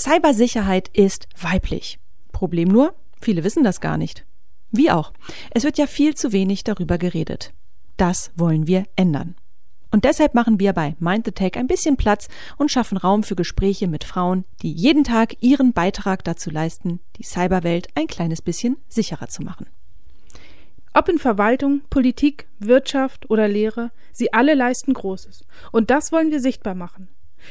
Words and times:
Cybersicherheit 0.00 0.88
ist 0.94 1.28
weiblich. 1.38 1.98
Problem 2.32 2.68
nur, 2.68 2.94
viele 3.20 3.44
wissen 3.44 3.64
das 3.64 3.82
gar 3.82 3.98
nicht. 3.98 4.24
Wie 4.70 4.90
auch. 4.90 5.12
Es 5.50 5.64
wird 5.64 5.76
ja 5.76 5.86
viel 5.86 6.14
zu 6.14 6.32
wenig 6.32 6.64
darüber 6.64 6.96
geredet. 6.96 7.52
Das 7.98 8.30
wollen 8.34 8.66
wir 8.66 8.84
ändern. 8.96 9.34
Und 9.90 10.06
deshalb 10.06 10.34
machen 10.34 10.58
wir 10.58 10.72
bei 10.72 10.96
Mind 11.00 11.26
the 11.26 11.32
Tech 11.32 11.56
ein 11.56 11.66
bisschen 11.66 11.98
Platz 11.98 12.28
und 12.56 12.70
schaffen 12.70 12.96
Raum 12.96 13.24
für 13.24 13.36
Gespräche 13.36 13.88
mit 13.88 14.04
Frauen, 14.04 14.46
die 14.62 14.72
jeden 14.72 15.04
Tag 15.04 15.36
ihren 15.40 15.74
Beitrag 15.74 16.24
dazu 16.24 16.48
leisten, 16.48 17.00
die 17.16 17.24
Cyberwelt 17.24 17.88
ein 17.94 18.06
kleines 18.06 18.40
bisschen 18.40 18.78
sicherer 18.88 19.28
zu 19.28 19.42
machen. 19.42 19.66
Ob 20.94 21.10
in 21.10 21.18
Verwaltung, 21.18 21.82
Politik, 21.90 22.48
Wirtschaft 22.58 23.28
oder 23.28 23.48
Lehre, 23.48 23.90
sie 24.12 24.32
alle 24.32 24.54
leisten 24.54 24.94
Großes. 24.94 25.44
Und 25.72 25.90
das 25.90 26.10
wollen 26.10 26.30
wir 26.30 26.40
sichtbar 26.40 26.74
machen. 26.74 27.08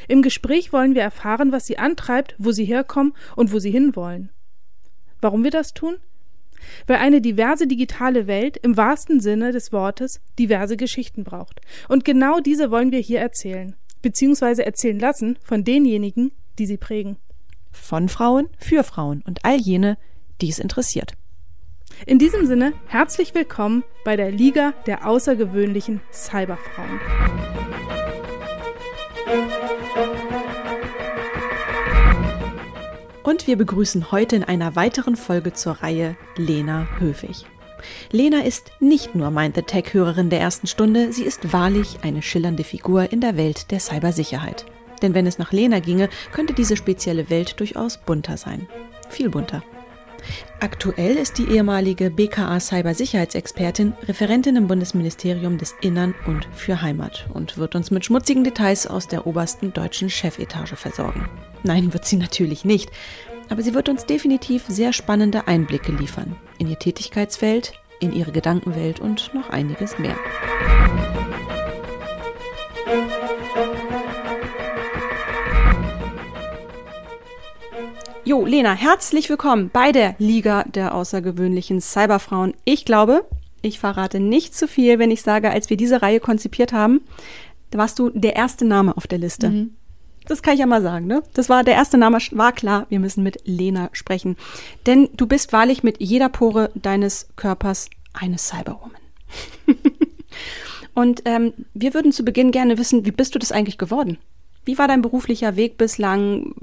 Im 0.08 0.22
Gespräch 0.22 0.72
wollen 0.72 0.94
wir 0.94 1.02
erfahren, 1.02 1.52
was 1.52 1.66
sie 1.66 1.78
antreibt, 1.78 2.34
wo 2.38 2.52
sie 2.52 2.64
herkommen 2.64 3.14
und 3.36 3.52
wo 3.52 3.58
sie 3.58 3.70
hinwollen. 3.70 4.30
Warum 5.20 5.44
wir 5.44 5.50
das 5.50 5.74
tun? 5.74 5.96
Weil 6.86 6.96
eine 6.96 7.20
diverse 7.20 7.66
digitale 7.66 8.26
Welt 8.26 8.56
im 8.58 8.76
wahrsten 8.76 9.20
Sinne 9.20 9.52
des 9.52 9.72
Wortes 9.72 10.20
diverse 10.38 10.76
Geschichten 10.76 11.24
braucht. 11.24 11.60
Und 11.88 12.04
genau 12.04 12.40
diese 12.40 12.70
wollen 12.70 12.92
wir 12.92 13.00
hier 13.00 13.20
erzählen, 13.20 13.76
beziehungsweise 14.02 14.64
erzählen 14.64 14.98
lassen 14.98 15.38
von 15.42 15.64
denjenigen, 15.64 16.32
die 16.58 16.66
sie 16.66 16.76
prägen. 16.76 17.16
Von 17.72 18.08
Frauen 18.08 18.48
für 18.58 18.82
Frauen 18.82 19.22
und 19.26 19.44
all 19.44 19.58
jene, 19.58 19.96
die 20.40 20.48
es 20.48 20.58
interessiert. 20.58 21.14
In 22.06 22.18
diesem 22.18 22.46
Sinne 22.46 22.72
herzlich 22.86 23.34
willkommen 23.34 23.84
bei 24.04 24.16
der 24.16 24.30
Liga 24.30 24.72
der 24.86 25.06
außergewöhnlichen 25.06 26.00
Cyberfrauen. 26.12 27.00
Und 33.30 33.46
wir 33.46 33.56
begrüßen 33.56 34.10
heute 34.10 34.34
in 34.34 34.42
einer 34.42 34.74
weiteren 34.74 35.14
Folge 35.14 35.52
zur 35.52 35.74
Reihe 35.74 36.16
Lena 36.34 36.88
Höfig. 36.98 37.46
Lena 38.10 38.42
ist 38.42 38.72
nicht 38.80 39.14
nur 39.14 39.30
Mind 39.30 39.54
the 39.54 39.62
Tech-Hörerin 39.62 40.30
der 40.30 40.40
ersten 40.40 40.66
Stunde, 40.66 41.12
sie 41.12 41.22
ist 41.22 41.52
wahrlich 41.52 41.98
eine 42.02 42.22
schillernde 42.22 42.64
Figur 42.64 43.12
in 43.12 43.20
der 43.20 43.36
Welt 43.36 43.70
der 43.70 43.78
Cybersicherheit. 43.78 44.66
Denn 45.00 45.14
wenn 45.14 45.28
es 45.28 45.38
nach 45.38 45.52
Lena 45.52 45.78
ginge, 45.78 46.08
könnte 46.32 46.54
diese 46.54 46.76
spezielle 46.76 47.30
Welt 47.30 47.60
durchaus 47.60 47.98
bunter 47.98 48.36
sein. 48.36 48.66
Viel 49.10 49.30
bunter. 49.30 49.62
Aktuell 50.60 51.16
ist 51.16 51.38
die 51.38 51.48
ehemalige 51.48 52.10
BKA 52.10 52.60
Cybersicherheitsexpertin 52.60 53.94
Referentin 54.06 54.56
im 54.56 54.66
Bundesministerium 54.66 55.58
des 55.58 55.74
Innern 55.80 56.14
und 56.26 56.46
für 56.52 56.82
Heimat 56.82 57.26
und 57.32 57.58
wird 57.58 57.74
uns 57.74 57.90
mit 57.90 58.04
schmutzigen 58.04 58.44
Details 58.44 58.86
aus 58.86 59.08
der 59.08 59.26
obersten 59.26 59.72
deutschen 59.72 60.10
Chefetage 60.10 60.76
versorgen. 60.76 61.28
Nein, 61.62 61.92
wird 61.92 62.04
sie 62.04 62.16
natürlich 62.16 62.64
nicht, 62.64 62.90
aber 63.48 63.62
sie 63.62 63.74
wird 63.74 63.88
uns 63.88 64.06
definitiv 64.06 64.64
sehr 64.68 64.92
spannende 64.92 65.46
Einblicke 65.48 65.92
liefern 65.92 66.36
in 66.58 66.68
ihr 66.68 66.78
Tätigkeitsfeld, 66.78 67.72
in 68.00 68.12
ihre 68.12 68.32
Gedankenwelt 68.32 69.00
und 69.00 69.32
noch 69.34 69.50
einiges 69.50 69.98
mehr. 69.98 70.16
Jo, 78.24 78.44
Lena, 78.44 78.74
herzlich 78.74 79.30
willkommen 79.30 79.70
bei 79.72 79.92
der 79.92 80.14
Liga 80.18 80.64
der 80.64 80.94
außergewöhnlichen 80.94 81.80
Cyberfrauen. 81.80 82.52
Ich 82.64 82.84
glaube, 82.84 83.24
ich 83.62 83.80
verrate 83.80 84.20
nicht 84.20 84.54
zu 84.54 84.68
viel, 84.68 84.98
wenn 84.98 85.10
ich 85.10 85.22
sage, 85.22 85.50
als 85.50 85.70
wir 85.70 85.78
diese 85.78 86.02
Reihe 86.02 86.20
konzipiert 86.20 86.74
haben, 86.74 87.00
da 87.70 87.78
warst 87.78 87.98
du 87.98 88.10
der 88.10 88.36
erste 88.36 88.66
Name 88.66 88.94
auf 88.96 89.06
der 89.06 89.18
Liste. 89.18 89.48
Mhm. 89.48 89.76
Das 90.26 90.42
kann 90.42 90.52
ich 90.52 90.60
ja 90.60 90.66
mal 90.66 90.82
sagen, 90.82 91.06
ne? 91.06 91.22
Das 91.32 91.48
war 91.48 91.64
der 91.64 91.74
erste 91.74 91.96
Name, 91.96 92.18
war 92.32 92.52
klar, 92.52 92.86
wir 92.90 93.00
müssen 93.00 93.22
mit 93.22 93.40
Lena 93.44 93.88
sprechen. 93.92 94.36
Denn 94.84 95.08
du 95.16 95.26
bist 95.26 95.54
wahrlich 95.54 95.82
mit 95.82 95.98
jeder 95.98 96.28
Pore 96.28 96.70
deines 96.74 97.28
Körpers 97.36 97.88
eine 98.12 98.36
Cyberwoman. 98.36 99.00
Und 100.94 101.22
ähm, 101.24 101.54
wir 101.72 101.94
würden 101.94 102.12
zu 102.12 102.22
Beginn 102.22 102.50
gerne 102.50 102.76
wissen, 102.76 103.06
wie 103.06 103.12
bist 103.12 103.34
du 103.34 103.38
das 103.38 103.50
eigentlich 103.50 103.78
geworden? 103.78 104.18
Wie 104.64 104.78
war 104.78 104.88
dein 104.88 105.02
beruflicher 105.02 105.56
Weg 105.56 105.78
bislang? 105.78 106.54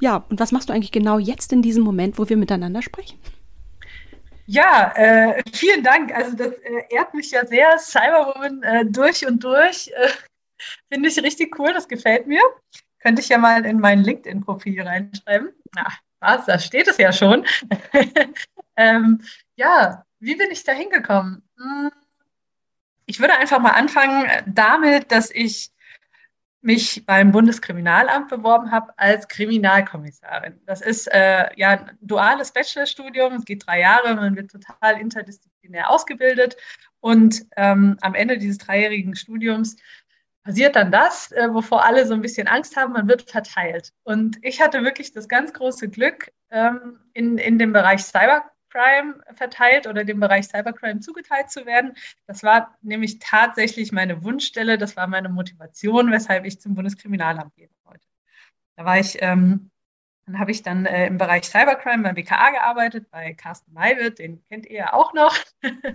Ja, 0.00 0.24
und 0.28 0.40
was 0.40 0.52
machst 0.52 0.68
du 0.68 0.72
eigentlich 0.72 0.92
genau 0.92 1.18
jetzt 1.18 1.52
in 1.52 1.62
diesem 1.62 1.82
Moment, 1.82 2.18
wo 2.18 2.28
wir 2.28 2.36
miteinander 2.36 2.82
sprechen? 2.82 3.18
Ja, 4.46 4.92
äh, 4.94 5.42
vielen 5.52 5.82
Dank. 5.82 6.14
Also 6.14 6.36
das 6.36 6.52
äh, 6.52 6.82
ehrt 6.90 7.14
mich 7.14 7.30
ja 7.30 7.46
sehr. 7.46 7.78
Cyberwoman 7.78 8.62
äh, 8.62 8.86
durch 8.86 9.26
und 9.26 9.42
durch. 9.42 9.88
Äh, 9.88 10.08
finde 10.92 11.08
ich 11.08 11.22
richtig 11.22 11.58
cool, 11.58 11.72
das 11.72 11.88
gefällt 11.88 12.26
mir. 12.26 12.42
Könnte 13.00 13.22
ich 13.22 13.28
ja 13.28 13.38
mal 13.38 13.64
in 13.64 13.80
mein 13.80 14.02
LinkedIn-Profil 14.02 14.82
reinschreiben. 14.82 15.50
Na, 15.74 15.86
was, 16.20 16.46
da 16.46 16.58
steht 16.58 16.88
es 16.88 16.98
ja 16.98 17.12
schon. 17.12 17.46
ähm, 18.76 19.22
ja, 19.56 20.04
wie 20.20 20.36
bin 20.36 20.50
ich 20.50 20.64
da 20.64 20.72
hingekommen? 20.72 21.42
Hm, 21.58 21.90
ich 23.06 23.20
würde 23.20 23.34
einfach 23.34 23.60
mal 23.60 23.72
anfangen 23.72 24.26
damit, 24.46 25.12
dass 25.12 25.30
ich 25.30 25.70
mich 26.64 27.04
beim 27.04 27.30
Bundeskriminalamt 27.30 28.28
beworben 28.28 28.70
habe 28.70 28.92
als 28.96 29.28
Kriminalkommissarin. 29.28 30.58
Das 30.64 30.80
ist 30.80 31.06
äh, 31.12 31.46
ja 31.56 31.70
ein 31.70 31.98
duales 32.00 32.52
Bachelorstudium, 32.52 33.34
es 33.34 33.44
geht 33.44 33.66
drei 33.66 33.80
Jahre, 33.80 34.14
man 34.14 34.34
wird 34.34 34.50
total 34.50 34.98
interdisziplinär 34.98 35.90
ausgebildet 35.90 36.56
und 37.00 37.44
ähm, 37.56 37.98
am 38.00 38.14
Ende 38.14 38.38
dieses 38.38 38.58
dreijährigen 38.58 39.14
Studiums 39.14 39.76
passiert 40.42 40.76
dann 40.76 40.90
das, 40.90 41.32
äh, 41.32 41.52
wovor 41.52 41.84
alle 41.84 42.06
so 42.06 42.14
ein 42.14 42.22
bisschen 42.22 42.48
Angst 42.48 42.76
haben, 42.76 42.94
man 42.94 43.08
wird 43.08 43.30
verteilt. 43.30 43.92
Und 44.02 44.38
ich 44.42 44.62
hatte 44.62 44.82
wirklich 44.82 45.12
das 45.12 45.28
ganz 45.28 45.52
große 45.52 45.88
Glück, 45.88 46.30
ähm, 46.50 46.98
in, 47.12 47.36
in 47.36 47.58
dem 47.58 47.72
Bereich 47.72 48.04
Cyber 48.04 48.42
Cybercrime 48.74 49.20
verteilt 49.34 49.86
oder 49.86 50.04
dem 50.04 50.20
Bereich 50.20 50.46
Cybercrime 50.46 51.00
zugeteilt 51.00 51.50
zu 51.50 51.64
werden. 51.66 51.94
Das 52.26 52.42
war 52.42 52.76
nämlich 52.82 53.18
tatsächlich 53.20 53.92
meine 53.92 54.24
Wunschstelle, 54.24 54.78
das 54.78 54.96
war 54.96 55.06
meine 55.06 55.28
Motivation, 55.28 56.10
weshalb 56.10 56.44
ich 56.44 56.60
zum 56.60 56.74
Bundeskriminalamt 56.74 57.54
gehen 57.54 57.74
wollte. 57.84 58.06
Da 58.76 58.84
war 58.84 58.98
ich, 58.98 59.18
ähm, 59.22 59.70
dann 60.26 60.38
habe 60.38 60.50
ich 60.50 60.62
dann 60.62 60.86
äh, 60.86 61.06
im 61.06 61.18
Bereich 61.18 61.44
Cybercrime 61.44 62.02
beim 62.02 62.14
BKA 62.14 62.50
gearbeitet, 62.50 63.10
bei 63.10 63.34
Carsten 63.34 63.72
Maywitt, 63.72 64.18
den 64.18 64.42
kennt 64.44 64.66
ihr 64.66 64.78
ja 64.78 64.92
auch 64.92 65.14
noch. 65.14 65.36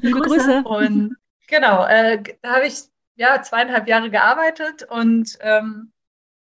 Liebe 0.02 0.22
Grüße. 0.22 0.64
Und 0.64 1.18
genau, 1.48 1.86
äh, 1.86 2.22
da 2.42 2.56
habe 2.56 2.68
ich 2.68 2.84
ja 3.16 3.42
zweieinhalb 3.42 3.88
Jahre 3.88 4.10
gearbeitet 4.10 4.84
und 4.84 5.38
ähm, 5.42 5.92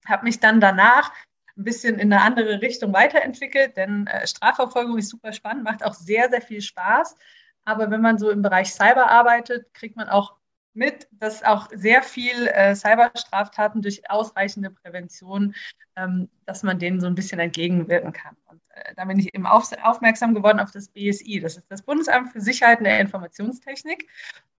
habe 0.07 0.25
mich 0.25 0.39
dann 0.41 0.61
danach 0.61 1.13
ein 1.57 1.65
bisschen 1.65 1.99
in 1.99 2.13
eine 2.13 2.23
andere 2.23 2.61
Richtung 2.63 2.93
weiterentwickelt, 2.93 3.77
denn 3.77 4.07
äh, 4.07 4.27
Strafverfolgung 4.27 4.99
ist 4.99 5.11
super 5.11 5.33
spannend, 5.33 5.65
macht 5.65 5.85
auch 5.85 5.95
sehr, 5.95 6.29
sehr 6.31 6.43
viel 6.43 6.61
Spaß. 6.61 7.17
Aber 7.65 7.91
wenn 7.91 8.01
man 8.01 8.19
so 8.19 8.31
im 8.31 8.43
Bereich 8.43 8.73
Cyber 8.73 9.11
arbeitet, 9.11 9.73
kriegt 9.75 9.97
man 9.97 10.09
auch 10.09 10.37
mit, 10.73 11.09
dass 11.11 11.43
auch 11.43 11.69
sehr 11.73 12.03
viel 12.03 12.47
äh, 12.49 12.75
Cyberstraftaten 12.75 13.83
durch 13.83 14.09
ausreichende 14.09 14.71
Prävention, 14.71 15.55
ähm, 15.97 16.29
dass 16.47 16.63
man 16.63 16.79
denen 16.79 17.01
so 17.01 17.07
ein 17.07 17.15
bisschen 17.15 17.41
entgegenwirken 17.41 18.13
kann. 18.13 18.37
Und 18.47 18.61
äh, 18.71 18.95
da 18.95 19.05
bin 19.05 19.19
ich 19.19 19.35
eben 19.35 19.47
auf, 19.47 19.71
aufmerksam 19.83 20.35
geworden 20.35 20.61
auf 20.61 20.71
das 20.71 20.89
BSI. 20.89 21.41
Das 21.41 21.57
ist 21.57 21.71
das 21.71 21.83
Bundesamt 21.83 22.33
für 22.33 22.41
Sicherheit 22.41 22.79
in 22.79 22.85
der 22.85 23.01
Informationstechnik. 23.01 24.09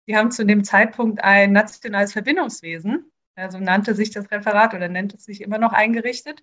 Die 0.07 0.17
haben 0.17 0.31
zu 0.31 0.45
dem 0.45 0.63
Zeitpunkt 0.63 1.23
ein 1.23 1.53
nationales 1.53 2.11
Verbindungswesen 2.13 3.11
also 3.41 3.59
nannte 3.59 3.95
sich 3.95 4.11
das 4.11 4.31
Referat 4.31 4.73
oder 4.73 4.87
nennt 4.87 5.13
es 5.13 5.25
sich 5.25 5.41
immer 5.41 5.57
noch 5.57 5.73
eingerichtet. 5.73 6.41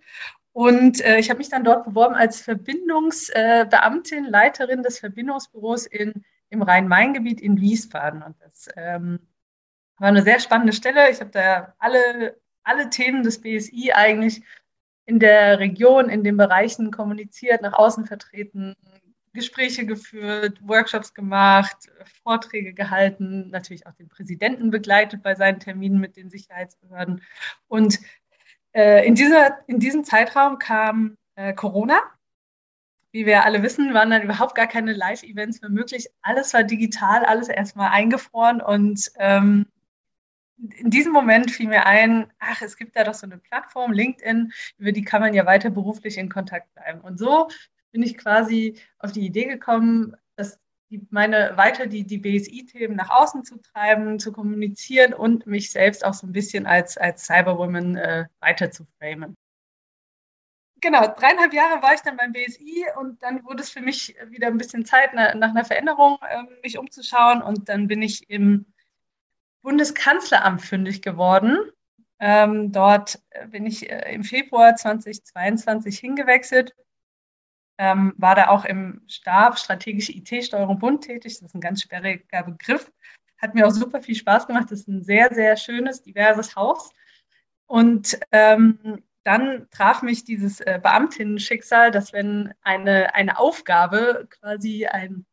Und 0.52 1.00
äh, 1.04 1.18
ich 1.18 1.30
habe 1.30 1.38
mich 1.38 1.48
dann 1.48 1.64
dort 1.64 1.84
beworben 1.84 2.14
als 2.14 2.40
Verbindungsbeamtin, 2.40 4.24
äh, 4.26 4.28
Leiterin 4.28 4.82
des 4.82 4.98
Verbindungsbüros 4.98 5.86
in, 5.86 6.24
im 6.50 6.62
Rhein-Main-Gebiet 6.62 7.40
in 7.40 7.60
Wiesbaden. 7.60 8.22
Und 8.22 8.36
das 8.40 8.68
ähm, 8.76 9.20
war 9.98 10.08
eine 10.08 10.22
sehr 10.22 10.40
spannende 10.40 10.72
Stelle. 10.72 11.10
Ich 11.10 11.20
habe 11.20 11.30
da 11.30 11.74
alle, 11.78 12.36
alle 12.62 12.90
Themen 12.90 13.22
des 13.22 13.40
BSI 13.40 13.92
eigentlich 13.94 14.42
in 15.06 15.18
der 15.18 15.58
Region, 15.58 16.10
in 16.10 16.22
den 16.22 16.36
Bereichen 16.36 16.90
kommuniziert, 16.90 17.62
nach 17.62 17.72
außen 17.72 18.04
vertreten, 18.04 18.74
Gespräche 19.38 19.86
geführt, 19.86 20.58
Workshops 20.60 21.14
gemacht, 21.14 21.76
Vorträge 22.24 22.74
gehalten, 22.74 23.50
natürlich 23.50 23.86
auch 23.86 23.94
den 23.94 24.08
Präsidenten 24.08 24.70
begleitet 24.70 25.22
bei 25.22 25.36
seinen 25.36 25.60
Terminen 25.60 26.00
mit 26.00 26.16
den 26.16 26.28
Sicherheitsbehörden. 26.28 27.22
Und 27.68 28.00
äh, 28.72 29.06
in, 29.06 29.14
dieser, 29.14 29.58
in 29.68 29.78
diesem 29.78 30.02
Zeitraum 30.02 30.58
kam 30.58 31.16
äh, 31.36 31.52
Corona. 31.54 32.00
Wie 33.12 33.26
wir 33.26 33.44
alle 33.44 33.62
wissen, 33.62 33.94
waren 33.94 34.10
dann 34.10 34.22
überhaupt 34.22 34.54
gar 34.54 34.66
keine 34.66 34.92
Live-Events 34.92 35.62
mehr 35.62 35.70
möglich. 35.70 36.08
Alles 36.20 36.52
war 36.52 36.64
digital, 36.64 37.24
alles 37.24 37.48
erstmal 37.48 37.90
eingefroren. 37.90 38.60
Und 38.60 39.10
ähm, 39.18 39.66
in 40.76 40.90
diesem 40.90 41.12
Moment 41.12 41.52
fiel 41.52 41.68
mir 41.68 41.86
ein, 41.86 42.30
ach, 42.40 42.60
es 42.60 42.76
gibt 42.76 42.96
da 42.96 43.04
doch 43.04 43.14
so 43.14 43.26
eine 43.26 43.38
Plattform, 43.38 43.92
LinkedIn, 43.92 44.52
über 44.78 44.92
die 44.92 45.04
kann 45.04 45.22
man 45.22 45.32
ja 45.32 45.46
weiter 45.46 45.70
beruflich 45.70 46.18
in 46.18 46.28
Kontakt 46.28 46.74
bleiben. 46.74 47.00
Und 47.00 47.18
so 47.18 47.48
bin 47.92 48.02
ich 48.02 48.16
quasi 48.18 48.78
auf 48.98 49.12
die 49.12 49.24
Idee 49.24 49.44
gekommen, 49.44 50.16
dass 50.36 50.58
die, 50.90 51.06
meine 51.10 51.56
weiter 51.56 51.86
die, 51.86 52.04
die 52.04 52.18
BSI-Themen 52.18 52.96
nach 52.96 53.10
außen 53.10 53.44
zu 53.44 53.58
treiben, 53.58 54.18
zu 54.18 54.32
kommunizieren 54.32 55.12
und 55.12 55.46
mich 55.46 55.70
selbst 55.70 56.04
auch 56.04 56.14
so 56.14 56.26
ein 56.26 56.32
bisschen 56.32 56.66
als, 56.66 56.96
als 56.96 57.26
Cyberwoman 57.26 57.96
äh, 57.96 58.26
weiter 58.40 58.70
zu 58.70 58.86
framen. 58.98 59.36
genau, 60.80 61.06
dreieinhalb 61.06 61.52
Jahre 61.52 61.82
war 61.82 61.94
ich 61.94 62.00
dann 62.00 62.16
beim 62.16 62.32
BSI 62.32 62.86
und 62.98 63.22
dann 63.22 63.44
wurde 63.44 63.62
es 63.62 63.70
für 63.70 63.80
mich 63.80 64.16
wieder 64.28 64.46
ein 64.46 64.58
bisschen 64.58 64.84
Zeit, 64.84 65.14
nach, 65.14 65.34
nach 65.34 65.50
einer 65.50 65.64
Veränderung 65.64 66.18
äh, 66.28 66.42
mich 66.62 66.78
umzuschauen. 66.78 67.42
Und 67.42 67.68
dann 67.68 67.88
bin 67.88 68.02
ich 68.02 68.28
im 68.30 68.66
Bundeskanzleramt 69.62 70.62
fündig 70.62 71.02
geworden. 71.02 71.58
Ähm, 72.20 72.72
dort 72.72 73.20
bin 73.48 73.66
ich 73.66 73.90
äh, 73.90 74.12
im 74.14 74.24
Februar 74.24 74.74
2022 74.74 75.98
hingewechselt, 75.98 76.74
ähm, 77.78 78.12
war 78.16 78.34
da 78.34 78.48
auch 78.48 78.64
im 78.64 79.00
Stab 79.06 79.58
Strategische 79.58 80.12
IT-Steuerung 80.12 80.78
Bund 80.78 81.04
tätig. 81.04 81.34
Das 81.34 81.42
ist 81.42 81.54
ein 81.54 81.60
ganz 81.60 81.82
sperriger 81.82 82.42
Begriff. 82.42 82.92
Hat 83.38 83.54
mir 83.54 83.66
auch 83.66 83.70
super 83.70 84.02
viel 84.02 84.16
Spaß 84.16 84.46
gemacht. 84.48 84.66
Das 84.70 84.80
ist 84.80 84.88
ein 84.88 85.02
sehr, 85.02 85.32
sehr 85.32 85.56
schönes, 85.56 86.02
diverses 86.02 86.56
Haus. 86.56 86.90
Und 87.66 88.18
ähm, 88.32 89.02
dann 89.22 89.68
traf 89.70 90.02
mich 90.02 90.24
dieses 90.24 90.60
äh, 90.60 90.80
Beamtinnen-Schicksal, 90.82 91.90
dass 91.90 92.12
wenn 92.12 92.52
eine, 92.62 93.14
eine 93.14 93.38
Aufgabe 93.38 94.26
quasi 94.30 94.86
ein, 94.86 95.26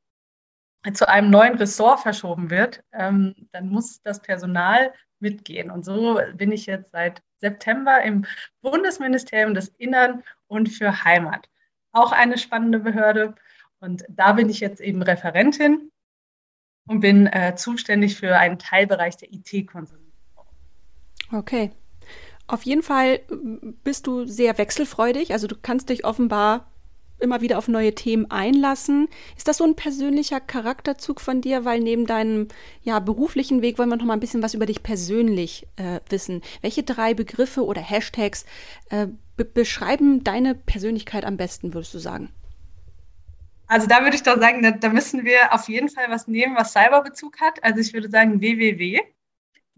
zu 0.94 1.10
einem 1.10 1.32
neuen 1.32 1.56
Ressort 1.56 2.02
verschoben 2.02 2.52
wird, 2.52 2.84
ähm, 2.94 3.48
dann 3.54 3.70
muss 3.70 4.02
das 4.04 4.22
Personal 4.22 4.94
mitgehen. 5.20 5.72
Und 5.72 5.84
so 5.86 6.20
bin 6.36 6.52
ich 6.52 6.68
jetzt 6.68 6.92
seit 6.92 7.24
September 7.38 8.04
im 8.04 8.26
Bundesministerium 8.62 9.56
des 9.56 9.70
Innern 9.70 10.24
und 10.48 10.70
für 10.70 11.04
Heimat. 11.04 11.50
Auch 11.96 12.12
eine 12.12 12.38
spannende 12.38 12.80
Behörde. 12.80 13.36
Und 13.80 14.04
da 14.10 14.34
bin 14.34 14.50
ich 14.50 14.60
jetzt 14.60 14.82
eben 14.82 15.02
Referentin 15.02 15.92
und 16.88 17.00
bin 17.00 17.28
äh, 17.28 17.56
zuständig 17.56 18.18
für 18.18 18.38
einen 18.38 18.60
Teilbereich 18.60 19.16
der 19.16 19.32
IT-Konsumenten. 19.32 20.12
Okay, 21.32 21.72
auf 22.48 22.64
jeden 22.64 22.84
Fall 22.84 23.22
bist 23.84 24.08
du 24.08 24.26
sehr 24.26 24.58
wechselfreudig. 24.58 25.32
Also 25.32 25.48
du 25.48 25.56
kannst 25.56 25.88
dich 25.90 26.04
offenbar 26.04 26.70
immer 27.20 27.40
wieder 27.40 27.58
auf 27.58 27.70
neue 27.70 27.96
Themen 27.96 28.30
einlassen. 28.30 29.08
Ist 29.38 29.48
das 29.48 29.58
so 29.58 29.64
ein 29.64 29.78
persönlicher 29.78 30.42
Charakterzug 30.42 31.22
von 31.22 31.40
dir? 31.40 31.64
Weil 31.64 31.80
neben 31.80 32.06
deinem 32.06 32.50
ja, 32.84 33.00
beruflichen 33.00 33.62
Weg 33.62 33.80
wollen 33.80 33.90
wir 33.90 33.96
noch 33.96 34.06
mal 34.06 34.14
ein 34.14 34.20
bisschen 34.20 34.44
was 34.44 34.54
über 34.54 34.66
dich 34.66 34.84
persönlich 34.84 35.66
äh, 35.78 36.02
wissen. 36.10 36.42
Welche 36.62 36.84
drei 36.84 37.14
Begriffe 37.14 37.64
oder 37.64 37.82
Hashtags 37.82 38.46
äh, 38.90 39.08
be 39.36 39.46
beschreiben 39.46 40.24
deine 40.24 40.56
Persönlichkeit 40.56 41.26
am 41.26 41.38
besten, 41.38 41.74
würdest 41.74 41.94
du 41.94 42.00
sagen? 42.00 42.34
Also 43.68 43.88
da 43.88 44.02
würde 44.04 44.16
ich 44.16 44.24
doch 44.24 44.40
sagen, 44.40 44.62
da, 44.62 44.72
da, 44.72 44.90
müssen 44.90 45.26
wir 45.26 45.54
auf 45.54 45.68
jeden 45.68 45.90
Fall 45.90 46.10
was 46.10 46.28
nehmen, 46.28 46.56
was 46.56 46.74
Cyberbezug 46.74 47.42
hat. 47.42 47.64
Also 47.64 47.80
ich 47.80 47.94
würde 47.94 48.10
sagen 48.10 48.40
www. 48.40 49.02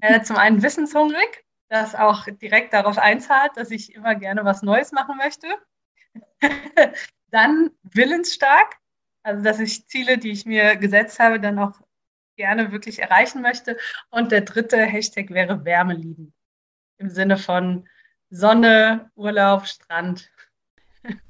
Äh, 0.01 0.21
zum 0.21 0.35
einen 0.35 0.61
wissenshungrig, 0.61 1.45
das 1.69 1.95
auch 1.95 2.25
direkt 2.25 2.73
darauf 2.73 2.97
einzahlt, 2.97 3.51
dass 3.55 3.71
ich 3.71 3.95
immer 3.95 4.15
gerne 4.15 4.43
was 4.45 4.61
Neues 4.61 4.91
machen 4.91 5.17
möchte. 5.17 5.47
dann 7.31 7.71
willensstark, 7.83 8.75
also 9.23 9.43
dass 9.43 9.59
ich 9.59 9.87
Ziele, 9.87 10.17
die 10.17 10.31
ich 10.31 10.45
mir 10.45 10.75
gesetzt 10.75 11.19
habe, 11.19 11.39
dann 11.39 11.59
auch 11.59 11.79
gerne 12.35 12.71
wirklich 12.71 12.99
erreichen 12.99 13.41
möchte. 13.41 13.77
Und 14.09 14.31
der 14.31 14.41
dritte 14.41 14.77
Hashtag 14.77 15.29
wäre 15.31 15.65
Wärmelieben. 15.65 16.33
Im 16.97 17.09
Sinne 17.09 17.37
von 17.37 17.87
Sonne, 18.29 19.09
Urlaub, 19.15 19.67
Strand. 19.67 20.29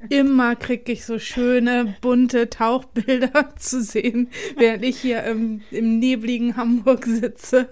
Immer 0.10 0.56
kriege 0.56 0.92
ich 0.92 1.06
so 1.06 1.20
schöne, 1.20 1.96
bunte 2.02 2.50
Tauchbilder 2.50 3.56
zu 3.58 3.82
sehen, 3.82 4.30
während 4.58 4.84
ich 4.84 5.00
hier 5.00 5.24
im, 5.24 5.62
im 5.72 6.00
nebligen 6.00 6.58
Hamburg 6.58 7.06
sitze. 7.06 7.70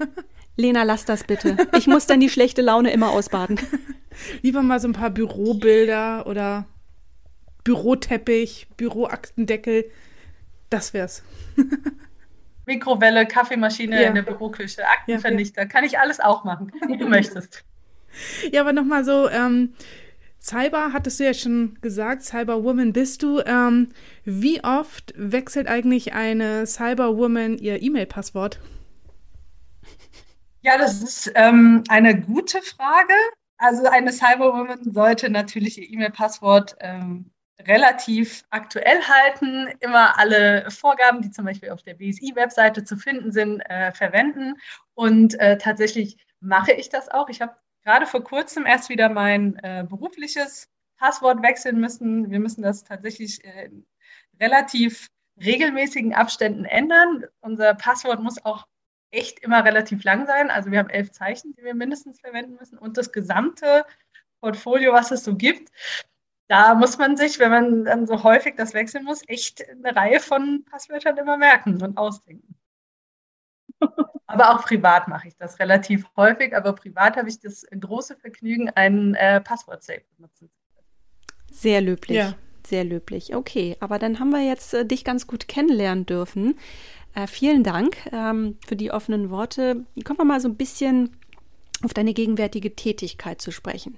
Lena, 0.55 0.83
lass 0.83 1.05
das 1.05 1.23
bitte. 1.23 1.57
Ich 1.77 1.87
muss 1.87 2.05
dann 2.05 2.19
die 2.19 2.29
schlechte 2.29 2.61
Laune 2.61 2.91
immer 2.91 3.09
ausbaden. 3.09 3.59
Lieber 4.41 4.61
mal 4.61 4.79
so 4.79 4.87
ein 4.87 4.93
paar 4.93 5.09
Bürobilder 5.09 6.27
oder 6.27 6.65
Büroteppich, 7.63 8.67
Büroaktendeckel. 8.77 9.85
Das 10.69 10.93
wär's. 10.93 11.23
Mikrowelle, 12.65 13.25
Kaffeemaschine 13.25 14.01
ja. 14.01 14.07
in 14.07 14.15
der 14.15 14.21
Büroküche, 14.21 14.87
Aktenvernichter. 14.87 15.61
Ja, 15.61 15.65
ja. 15.65 15.69
Kann 15.69 15.83
ich 15.83 15.99
alles 15.99 16.19
auch 16.19 16.43
machen, 16.43 16.71
wie 16.87 16.97
du 16.97 17.07
möchtest. 17.07 17.65
Ja, 18.51 18.61
aber 18.61 18.73
nochmal 18.73 19.03
so, 19.03 19.29
ähm, 19.29 19.73
Cyber 20.45 20.93
hattest 20.93 21.19
du 21.19 21.25
ja 21.25 21.33
schon 21.33 21.75
gesagt, 21.81 22.23
Cyberwoman 22.23 22.93
bist 22.93 23.23
du. 23.23 23.39
Ähm, 23.39 23.89
wie 24.25 24.63
oft 24.63 25.13
wechselt 25.17 25.67
eigentlich 25.67 26.13
eine 26.13 26.67
Cyberwoman 26.67 27.57
ihr 27.57 27.81
E-Mail-Passwort? 27.81 28.59
Ja, 30.61 30.77
das 30.77 31.01
ist 31.01 31.31
ähm, 31.33 31.83
eine 31.89 32.21
gute 32.21 32.61
Frage. 32.61 33.13
Also 33.57 33.85
eine 33.87 34.11
Cyberwoman 34.11 34.93
sollte 34.93 35.29
natürlich 35.31 35.79
ihr 35.79 35.89
E-Mail-Passwort 35.89 36.75
ähm, 36.79 37.31
relativ 37.61 38.43
aktuell 38.51 39.01
halten, 39.01 39.69
immer 39.79 40.19
alle 40.19 40.69
Vorgaben, 40.69 41.21
die 41.21 41.31
zum 41.31 41.45
Beispiel 41.45 41.71
auf 41.71 41.81
der 41.81 41.95
BSI-Webseite 41.95 42.83
zu 42.83 42.97
finden 42.97 43.31
sind, 43.31 43.61
äh, 43.61 43.91
verwenden. 43.93 44.55
Und 44.93 45.39
äh, 45.39 45.57
tatsächlich 45.57 46.17
mache 46.39 46.73
ich 46.73 46.89
das 46.89 47.09
auch. 47.09 47.29
Ich 47.29 47.41
habe 47.41 47.55
gerade 47.85 48.07
vor 48.07 48.23
kurzem 48.23 48.65
erst 48.65 48.89
wieder 48.89 49.09
mein 49.09 49.57
äh, 49.63 49.85
berufliches 49.87 50.69
Passwort 50.97 51.41
wechseln 51.43 51.79
müssen. 51.79 52.31
Wir 52.31 52.39
müssen 52.39 52.63
das 52.63 52.83
tatsächlich 52.83 53.43
äh, 53.45 53.65
in 53.67 53.85
relativ 54.39 55.07
regelmäßigen 55.41 56.13
Abständen 56.13 56.65
ändern. 56.65 57.25
Unser 57.41 57.75
Passwort 57.75 58.21
muss 58.21 58.43
auch 58.43 58.67
echt 59.11 59.39
immer 59.39 59.63
relativ 59.63 60.03
lang 60.03 60.25
sein. 60.25 60.49
Also 60.49 60.71
wir 60.71 60.79
haben 60.79 60.89
elf 60.89 61.11
Zeichen, 61.11 61.53
die 61.53 61.63
wir 61.63 61.75
mindestens 61.75 62.19
verwenden 62.19 62.55
müssen 62.59 62.77
und 62.77 62.97
das 62.97 63.11
gesamte 63.11 63.85
Portfolio, 64.41 64.93
was 64.93 65.11
es 65.11 65.23
so 65.23 65.35
gibt. 65.35 65.71
Da 66.47 66.75
muss 66.75 66.97
man 66.97 67.17
sich, 67.17 67.39
wenn 67.39 67.49
man 67.49 67.85
dann 67.85 68.07
so 68.07 68.23
häufig 68.23 68.55
das 68.55 68.73
wechseln 68.73 69.03
muss, 69.03 69.21
echt 69.27 69.67
eine 69.69 69.95
Reihe 69.95 70.19
von 70.19 70.63
Passwörtern 70.65 71.17
immer 71.17 71.37
merken 71.37 71.81
und 71.81 71.97
ausdenken. 71.97 72.55
Aber 74.27 74.51
auch 74.51 74.63
privat 74.63 75.07
mache 75.07 75.27
ich 75.27 75.37
das 75.37 75.59
relativ 75.59 76.05
häufig, 76.15 76.55
aber 76.55 76.73
privat 76.73 77.17
habe 77.17 77.29
ich 77.29 77.39
das 77.39 77.65
große 77.79 78.15
Vergnügen, 78.15 78.69
einen 78.69 79.15
äh, 79.15 79.41
Passwort-Safe 79.41 80.01
benutzen 80.17 80.49
Sehr 81.51 81.81
löblich. 81.81 82.17
Ja. 82.17 82.33
Sehr 82.65 82.83
löblich. 82.83 83.35
Okay, 83.35 83.77
aber 83.79 83.99
dann 83.99 84.19
haben 84.19 84.31
wir 84.31 84.41
jetzt 84.41 84.73
äh, 84.73 84.85
dich 84.85 85.03
ganz 85.03 85.27
gut 85.27 85.47
kennenlernen 85.47 86.07
dürfen. 86.07 86.57
Äh, 87.13 87.27
vielen 87.27 87.63
Dank 87.63 87.97
ähm, 88.11 88.57
für 88.65 88.75
die 88.75 88.91
offenen 88.91 89.29
Worte. 89.29 89.85
Kommen 90.03 90.19
wir 90.19 90.25
mal 90.25 90.41
so 90.41 90.49
ein 90.49 90.55
bisschen 90.55 91.15
auf 91.83 91.93
deine 91.93 92.13
gegenwärtige 92.13 92.75
Tätigkeit 92.75 93.41
zu 93.41 93.51
sprechen. 93.51 93.97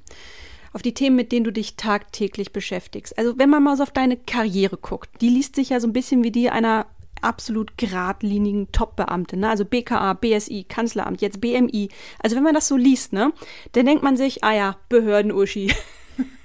Auf 0.74 0.82
die 0.82 0.94
Themen, 0.94 1.16
mit 1.16 1.32
denen 1.32 1.46
du 1.46 1.52
dich 1.52 1.78
tagtäglich 1.78 2.52
beschäftigst. 2.52 3.18
Also, 3.18 3.38
wenn 3.40 3.50
man 3.50 3.64
mal 3.64 3.78
so 3.78 3.84
auf 3.84 3.92
deine 3.92 4.18
Karriere 4.18 4.78
guckt, 4.78 5.10
die 5.22 5.30
liest 5.30 5.56
sich 5.56 5.70
ja 5.70 5.80
so 5.80 5.88
ein 5.88 5.94
bisschen 5.94 6.24
wie 6.24 6.32
die 6.32 6.50
einer 6.50 6.88
absolut 7.24 7.78
geradlinigen 7.78 8.72
Top-Beamtin, 8.72 9.42
ne? 9.42 9.50
also 9.50 9.66
BKA, 9.66 10.14
BSI, 10.14 10.66
Kanzleramt, 10.68 11.22
jetzt 11.22 11.42
BMI. 11.42 11.90
Also 12.20 12.36
wenn 12.36 12.44
man 12.44 12.54
das 12.54 12.68
so 12.68 12.76
liest, 12.76 13.14
ne, 13.14 13.34
dann 13.74 13.86
denkt 13.86 14.04
man 14.04 14.18
sich, 14.18 14.44
ah 14.44 14.54
ja, 14.54 14.76
Behörden-Uschi. 14.90 15.74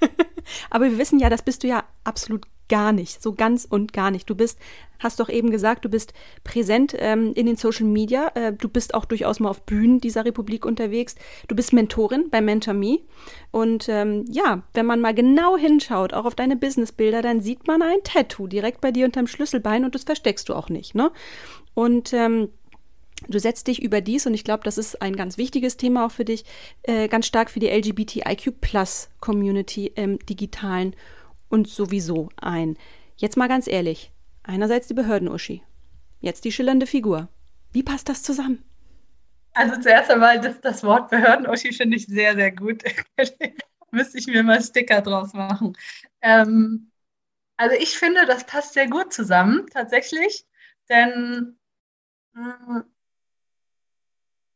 Aber 0.70 0.86
wir 0.86 0.98
wissen 0.98 1.18
ja, 1.18 1.30
das 1.30 1.42
bist 1.42 1.62
du 1.62 1.68
ja 1.68 1.84
absolut 2.04 2.46
gar 2.72 2.92
nicht, 2.92 3.22
so 3.22 3.34
ganz 3.34 3.66
und 3.68 3.92
gar 3.92 4.10
nicht. 4.10 4.30
Du 4.30 4.34
bist, 4.34 4.58
hast 4.98 5.20
doch 5.20 5.28
eben 5.28 5.50
gesagt, 5.50 5.84
du 5.84 5.90
bist 5.90 6.14
präsent 6.42 6.96
ähm, 6.98 7.34
in 7.34 7.44
den 7.44 7.56
Social 7.56 7.84
Media, 7.84 8.32
äh, 8.34 8.54
du 8.54 8.70
bist 8.70 8.94
auch 8.94 9.04
durchaus 9.04 9.40
mal 9.40 9.50
auf 9.50 9.60
Bühnen 9.60 10.00
dieser 10.00 10.24
Republik 10.24 10.64
unterwegs, 10.64 11.16
du 11.48 11.54
bist 11.54 11.74
Mentorin 11.74 12.30
bei 12.30 12.40
Mentor 12.40 12.72
Me 12.72 13.00
und 13.50 13.90
ähm, 13.90 14.24
ja, 14.30 14.62
wenn 14.72 14.86
man 14.86 15.02
mal 15.02 15.12
genau 15.12 15.58
hinschaut, 15.58 16.14
auch 16.14 16.24
auf 16.24 16.34
deine 16.34 16.56
Businessbilder, 16.56 17.20
dann 17.20 17.42
sieht 17.42 17.66
man 17.66 17.82
ein 17.82 17.98
Tattoo 18.04 18.46
direkt 18.46 18.80
bei 18.80 18.90
dir 18.90 19.04
unterm 19.04 19.26
Schlüsselbein 19.26 19.84
und 19.84 19.94
das 19.94 20.04
versteckst 20.04 20.48
du 20.48 20.54
auch 20.54 20.70
nicht, 20.70 20.94
ne? 20.94 21.12
Und 21.74 22.14
ähm, 22.14 22.48
Du 23.28 23.38
setzt 23.38 23.68
dich 23.68 23.80
überdies, 23.80 24.26
und 24.26 24.34
ich 24.34 24.42
glaube, 24.42 24.64
das 24.64 24.78
ist 24.78 25.00
ein 25.00 25.14
ganz 25.14 25.38
wichtiges 25.38 25.76
Thema 25.76 26.06
auch 26.06 26.10
für 26.10 26.24
dich, 26.24 26.44
äh, 26.82 27.06
ganz 27.06 27.26
stark 27.26 27.50
für 27.50 27.60
die 27.60 27.68
LGBTIQ-Plus-Community 27.68 29.92
im 29.94 30.18
digitalen 30.26 30.96
und 31.52 31.68
sowieso 31.68 32.30
ein. 32.36 32.78
Jetzt 33.16 33.36
mal 33.36 33.46
ganz 33.46 33.68
ehrlich, 33.68 34.10
einerseits 34.42 34.88
die 34.88 34.94
Behörden-Uschi, 34.94 35.62
jetzt 36.20 36.44
die 36.44 36.52
schillernde 36.52 36.86
Figur. 36.86 37.28
Wie 37.72 37.82
passt 37.82 38.08
das 38.08 38.22
zusammen? 38.22 38.64
Also 39.54 39.78
zuerst 39.80 40.10
einmal, 40.10 40.40
das, 40.40 40.60
das 40.62 40.82
Wort 40.82 41.10
Behörden-Uschi 41.10 41.72
finde 41.74 41.98
ich 41.98 42.06
sehr, 42.06 42.34
sehr 42.34 42.52
gut. 42.52 42.82
Müsste 43.90 44.18
ich 44.18 44.26
mir 44.26 44.42
mal 44.42 44.62
Sticker 44.62 45.02
draus 45.02 45.34
machen. 45.34 45.76
Ähm, 46.22 46.90
also 47.58 47.76
ich 47.76 47.98
finde, 47.98 48.24
das 48.24 48.46
passt 48.46 48.72
sehr 48.72 48.88
gut 48.88 49.12
zusammen, 49.12 49.66
tatsächlich. 49.70 50.46
Denn 50.88 51.58
mm, 52.32 52.80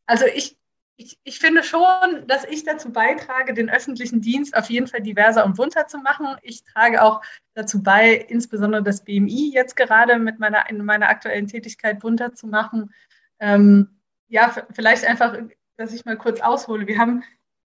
also 0.06 0.24
ich 0.26 0.56
ich, 0.96 1.18
ich 1.24 1.38
finde 1.38 1.62
schon, 1.62 2.26
dass 2.26 2.44
ich 2.44 2.64
dazu 2.64 2.90
beitrage, 2.90 3.52
den 3.52 3.68
öffentlichen 3.68 4.22
Dienst 4.22 4.56
auf 4.56 4.70
jeden 4.70 4.86
Fall 4.86 5.02
diverser 5.02 5.44
und 5.44 5.56
bunter 5.56 5.86
zu 5.86 5.98
machen. 5.98 6.36
Ich 6.42 6.64
trage 6.64 7.02
auch 7.02 7.22
dazu 7.54 7.82
bei, 7.82 8.14
insbesondere 8.14 8.82
das 8.82 9.04
BMI 9.04 9.52
jetzt 9.52 9.76
gerade 9.76 10.18
mit 10.18 10.38
meiner, 10.38 10.68
in 10.70 10.84
meiner 10.84 11.08
aktuellen 11.08 11.48
Tätigkeit 11.48 12.00
bunter 12.00 12.34
zu 12.34 12.46
machen. 12.46 12.94
Ähm, 13.38 14.00
ja, 14.28 14.54
vielleicht 14.72 15.04
einfach, 15.04 15.36
dass 15.76 15.92
ich 15.92 16.06
mal 16.06 16.16
kurz 16.16 16.40
aushole. 16.40 16.86
Wir 16.86 16.98
haben 16.98 17.22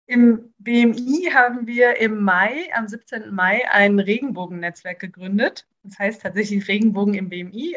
im 0.06 0.52
BMI 0.58 1.30
haben 1.32 1.66
wir 1.66 2.00
im 2.00 2.22
Mai, 2.22 2.70
am 2.74 2.88
17. 2.88 3.32
Mai, 3.32 3.70
ein 3.70 4.00
Regenbogennetzwerk 4.00 4.98
gegründet. 4.98 5.66
Das 5.82 5.98
heißt 5.98 6.22
tatsächlich 6.22 6.66
Regenbogen 6.66 7.14
im 7.14 7.28
BMI. 7.28 7.76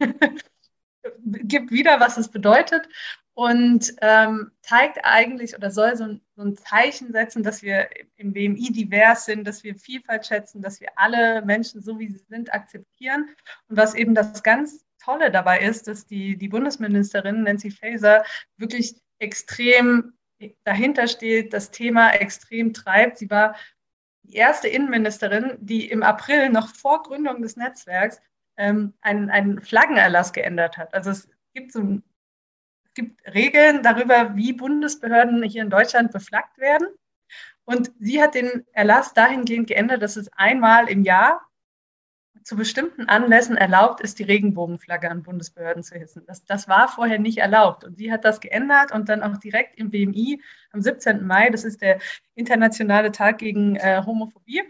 Gibt 1.24 1.70
wieder, 1.70 2.00
was 2.00 2.16
es 2.16 2.28
bedeutet 2.28 2.88
und 3.38 3.94
ähm, 4.00 4.50
zeigt 4.62 4.98
eigentlich 5.04 5.54
oder 5.54 5.70
soll 5.70 5.94
so 5.96 6.02
ein, 6.02 6.20
so 6.34 6.42
ein, 6.42 6.56
Zeichen 6.56 7.12
setzen, 7.12 7.44
dass 7.44 7.62
wir 7.62 7.88
im 8.16 8.32
BMI 8.32 8.72
divers 8.72 9.26
sind, 9.26 9.46
dass 9.46 9.62
wir 9.62 9.76
Vielfalt 9.76 10.26
schätzen, 10.26 10.60
dass 10.60 10.80
wir 10.80 10.88
alle 10.96 11.40
Menschen 11.42 11.80
so 11.80 12.00
wie 12.00 12.08
sie 12.08 12.18
sind 12.28 12.52
akzeptieren. 12.52 13.28
Und 13.68 13.76
was 13.76 13.94
eben 13.94 14.16
das 14.16 14.42
ganz 14.42 14.84
Tolle 15.00 15.30
dabei 15.30 15.60
ist, 15.60 15.86
dass 15.86 16.04
die, 16.04 16.36
die 16.36 16.48
Bundesministerin 16.48 17.44
Nancy 17.44 17.70
Faeser 17.70 18.24
wirklich 18.56 18.96
extrem 19.20 20.14
dahinter 20.64 21.06
steht, 21.06 21.52
das 21.52 21.70
Thema 21.70 22.10
extrem 22.10 22.72
treibt. 22.72 23.18
Sie 23.18 23.30
war 23.30 23.54
die 24.24 24.34
erste 24.34 24.66
Innenministerin, 24.66 25.58
die 25.60 25.88
im 25.88 26.02
April 26.02 26.48
noch 26.48 26.74
vor 26.74 27.04
Gründung 27.04 27.40
des 27.40 27.56
Netzwerks 27.56 28.20
ähm, 28.56 28.94
einen, 29.00 29.30
einen 29.30 29.60
Flaggenerlass 29.60 30.32
geändert 30.32 30.76
hat. 30.76 30.92
Also 30.92 31.10
es 31.10 31.28
gibt 31.54 31.70
so 31.70 31.78
ein 31.78 32.02
gibt 32.98 33.32
Regeln 33.32 33.84
darüber, 33.84 34.34
wie 34.34 34.52
Bundesbehörden 34.52 35.44
hier 35.44 35.62
in 35.62 35.70
Deutschland 35.70 36.10
beflaggt 36.10 36.58
werden. 36.58 36.88
Und 37.64 37.92
sie 38.00 38.20
hat 38.20 38.34
den 38.34 38.66
Erlass 38.72 39.14
dahingehend 39.14 39.68
geändert, 39.68 40.02
dass 40.02 40.16
es 40.16 40.32
einmal 40.32 40.88
im 40.88 41.04
Jahr 41.04 41.40
zu 42.42 42.56
bestimmten 42.56 43.04
Anlässen 43.08 43.56
erlaubt 43.56 44.00
ist, 44.00 44.18
die 44.18 44.24
Regenbogenflagge 44.24 45.08
an 45.08 45.22
Bundesbehörden 45.22 45.84
zu 45.84 45.96
hissen. 45.96 46.24
Das, 46.26 46.44
das 46.44 46.66
war 46.66 46.88
vorher 46.88 47.20
nicht 47.20 47.38
erlaubt. 47.38 47.84
Und 47.84 47.96
sie 47.98 48.10
hat 48.10 48.24
das 48.24 48.40
geändert 48.40 48.90
und 48.90 49.08
dann 49.08 49.22
auch 49.22 49.36
direkt 49.36 49.78
im 49.78 49.90
BMI 49.90 50.42
am 50.72 50.80
17. 50.80 51.24
Mai, 51.24 51.50
das 51.50 51.62
ist 51.62 51.80
der 51.80 52.00
internationale 52.34 53.12
Tag 53.12 53.38
gegen 53.38 53.76
äh, 53.76 54.02
Homophobie, 54.04 54.62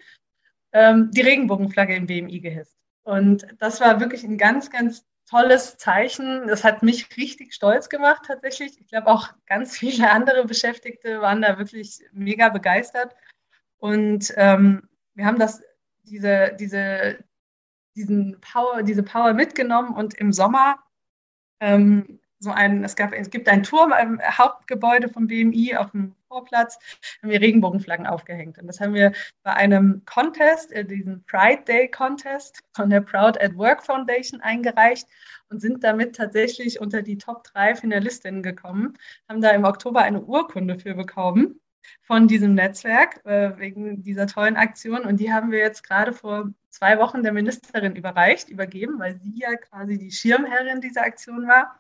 ähm, 0.73 1.11
die 1.13 1.23
Regenbogenflagge 1.23 1.97
im 1.97 2.07
BMI 2.07 2.41
gehisst. 2.41 2.77
Und 3.05 3.47
das 3.59 3.81
war 3.81 4.01
wirklich 4.01 4.23
ein 4.25 4.37
ganz, 4.37 4.71
ganz 4.71 5.07
tolles 5.29 5.77
Zeichen. 5.77 6.47
Das 6.47 6.65
hat 6.65 6.83
mich 6.83 7.17
richtig 7.17 7.55
stolz 7.55 7.89
gemacht 7.89 8.23
tatsächlich. 8.27 8.79
Ich 8.81 8.89
glaube 8.89 9.09
auch 9.09 9.29
ganz 9.47 9.77
viele 9.77 10.11
andere 10.11 10.45
Beschäftigte 10.45 11.21
waren 11.21 11.43
da 11.43 11.59
wirklich 11.59 12.01
mega 12.13 12.49
begeistert. 12.49 13.15
Und 13.79 14.33
ähm, 14.37 14.89
wir 15.15 15.27
haben 15.27 15.39
das, 15.39 15.63
diese, 16.05 16.57
diese, 16.59 17.19
diesen 17.95 18.41
Power, 18.41 18.83
diese 18.83 19.03
Power 19.03 19.35
mitgenommen 19.35 19.95
und 19.95 20.15
im 20.15 20.33
Sommer 20.33 20.79
ähm, 21.61 22.21
so 22.41 22.51
ein, 22.51 22.85
es, 22.85 22.97
gab, 22.97 23.13
es 23.13 23.31
gibt 23.31 23.49
einen 23.49 23.63
Turm 23.63 23.93
im 24.01 24.21
Hauptgebäude 24.21 25.09
vom 25.09 25.27
BMI 25.27 25.77
auf 25.77 25.91
dem 25.91 26.15
Vorplatz, 26.29 26.79
haben 27.23 27.31
wir 27.31 27.41
Regenbogenflaggen 27.41 28.07
aufgehängt. 28.07 28.59
Und 28.59 28.67
das 28.67 28.81
haben 28.81 28.95
wir 28.95 29.13
bei 29.43 29.55
einem 29.55 30.03
Contest, 30.05 30.73
äh, 30.73 30.85
diesen 30.85 31.25
Pride 31.25 31.63
Day 31.67 31.89
Contest 31.89 32.61
von 32.75 32.91
der 32.91 33.01
Proud 33.01 33.41
at 33.41 33.57
Work 33.57 33.85
Foundation 33.85 34.41
eingereicht 34.41 35.09
und 35.49 35.61
sind 35.61 35.83
damit 35.83 36.17
tatsächlich 36.17 36.81
unter 36.81 37.03
die 37.03 37.19
Top 37.19 37.45
3 37.45 37.75
Finalistinnen 37.75 38.43
gekommen, 38.43 38.97
haben 39.29 39.41
da 39.41 39.51
im 39.51 39.65
Oktober 39.65 40.03
eine 40.03 40.21
Urkunde 40.21 40.79
für 40.79 40.95
bekommen 40.95 41.61
von 42.03 42.29
diesem 42.29 42.55
Netzwerk 42.55 43.25
äh, 43.25 43.57
wegen 43.59 44.03
dieser 44.03 44.27
tollen 44.27 44.57
Aktion. 44.57 45.01
Und 45.01 45.19
die 45.21 45.33
haben 45.33 45.51
wir 45.51 45.59
jetzt 45.59 45.83
gerade 45.83 46.13
vor 46.13 46.53
zwei 46.71 46.99
Wochen 46.99 47.23
der 47.23 47.33
Ministerin 47.33 47.97
überreicht, 47.97 48.49
übergeben, 48.49 48.99
weil 48.99 49.19
sie 49.19 49.33
ja 49.37 49.55
quasi 49.57 49.99
die 49.99 50.11
Schirmherrin 50.11 50.81
dieser 50.81 51.03
Aktion 51.03 51.49
war. 51.49 51.79